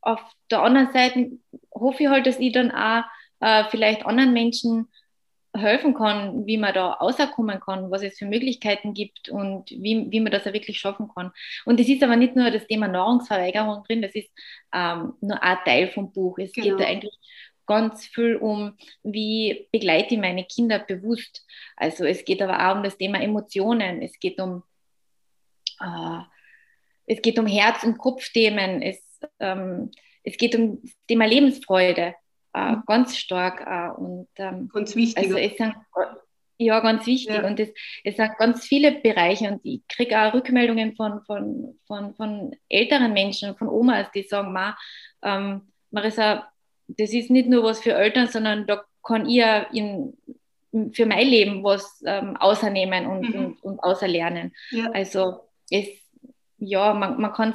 [0.00, 0.20] auf
[0.50, 1.38] der anderen Seite
[1.72, 3.04] hoffe ich halt, dass ich dann auch
[3.38, 4.88] äh, vielleicht anderen Menschen
[5.56, 10.18] helfen kann, wie man da rauskommen kann, was es für Möglichkeiten gibt und wie, wie
[10.18, 11.30] man das auch wirklich schaffen kann.
[11.64, 14.30] Und es ist aber nicht nur das Thema Nahrungsverweigerung drin, das ist
[14.74, 16.38] ähm, nur ein Teil vom Buch.
[16.38, 16.76] Es genau.
[16.76, 17.16] geht da eigentlich
[17.66, 21.46] ganz viel um, wie begleite ich meine Kinder bewusst.
[21.76, 24.64] Also es geht aber auch um das Thema Emotionen, es geht um
[27.06, 28.98] es geht um Herz- und Kopfthemen, es,
[29.40, 29.90] ähm,
[30.22, 32.14] es geht um das Thema Lebensfreude,
[32.54, 32.82] äh, mhm.
[32.86, 33.60] ganz stark.
[33.60, 35.24] Äh, und, ähm, ganz wichtig.
[35.24, 35.74] Also es sind,
[36.58, 37.34] ja, ganz wichtig.
[37.34, 37.46] Ja.
[37.46, 37.70] Und es,
[38.04, 43.12] es sind ganz viele Bereiche und ich kriege auch Rückmeldungen von, von, von, von älteren
[43.12, 44.76] Menschen, von Omas, die sagen, Ma,
[45.22, 46.48] ähm, Marissa,
[46.86, 50.16] das ist nicht nur was für Eltern, sondern da kann ich in,
[50.92, 53.44] für mein Leben was ähm, außernehmen und, mhm.
[53.44, 54.54] und, und außerlernen.
[54.70, 54.90] Ja.
[54.92, 55.88] Also es
[56.58, 57.54] ja, man, man kann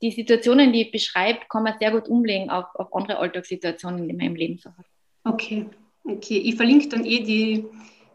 [0.00, 4.14] die Situationen, die ich beschreibe, kann man sehr gut umlegen auf, auf andere Alltagssituationen, die
[4.14, 4.86] man im Leben so hat.
[5.24, 5.66] Okay,
[6.04, 6.38] okay.
[6.38, 7.64] Ich verlinke dann eh die,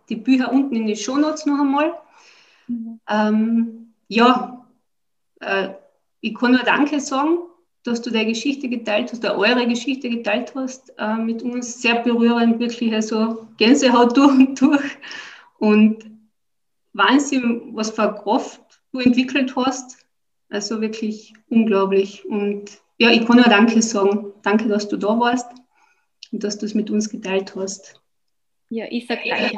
[0.09, 1.93] die Bücher unten in die Shownotes noch einmal.
[2.67, 2.99] Mhm.
[3.09, 4.65] Ähm, ja,
[5.41, 5.69] äh,
[6.21, 7.39] ich kann nur Danke sagen,
[7.83, 11.81] dass du deine Geschichte geteilt hast, oder eure Geschichte geteilt hast äh, mit uns.
[11.81, 14.97] Sehr berührend, wirklich also Gänsehaut durch und durch.
[15.57, 16.05] Und
[16.93, 18.62] Wahnsinn, was für eine Kraft
[18.99, 20.03] entwickelt hast
[20.53, 22.23] also wirklich unglaublich.
[22.25, 24.33] Und ja, ich kann nur Danke sagen.
[24.43, 25.49] Danke, dass du da warst
[26.31, 27.99] und dass du es mit uns geteilt hast.
[28.69, 29.57] Ja, ich sage danke,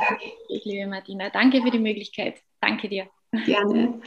[0.64, 1.30] liebe Martina.
[1.30, 2.42] Danke für die Möglichkeit.
[2.62, 3.08] Danke dir.
[3.46, 4.02] Gerne.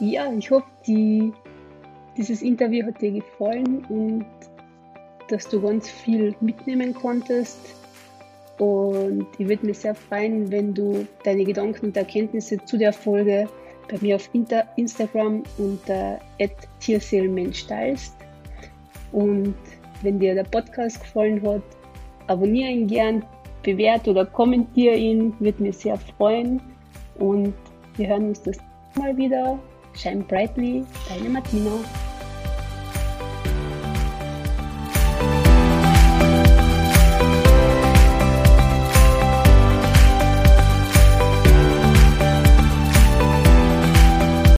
[0.00, 1.32] Ja, ich hoffe, die,
[2.16, 4.26] dieses Interview hat dir gefallen und
[5.28, 7.81] dass du ganz viel mitnehmen konntest
[8.62, 13.48] und ich würde mich sehr freuen, wenn du deine Gedanken und Erkenntnisse zu der Folge
[13.90, 14.30] bei mir auf
[14.76, 16.20] Instagram unter
[16.78, 18.14] Tierseelenmensch teilst.
[19.10, 19.56] Und
[20.02, 21.62] wenn dir der Podcast gefallen hat,
[22.28, 23.24] abonniere ihn gern,
[23.64, 26.62] bewerte oder kommentiere ihn, würde mich sehr freuen.
[27.18, 27.54] Und
[27.96, 28.58] wir hören uns das
[28.96, 29.58] mal wieder.
[29.94, 31.72] Shine brightly, deine Martina.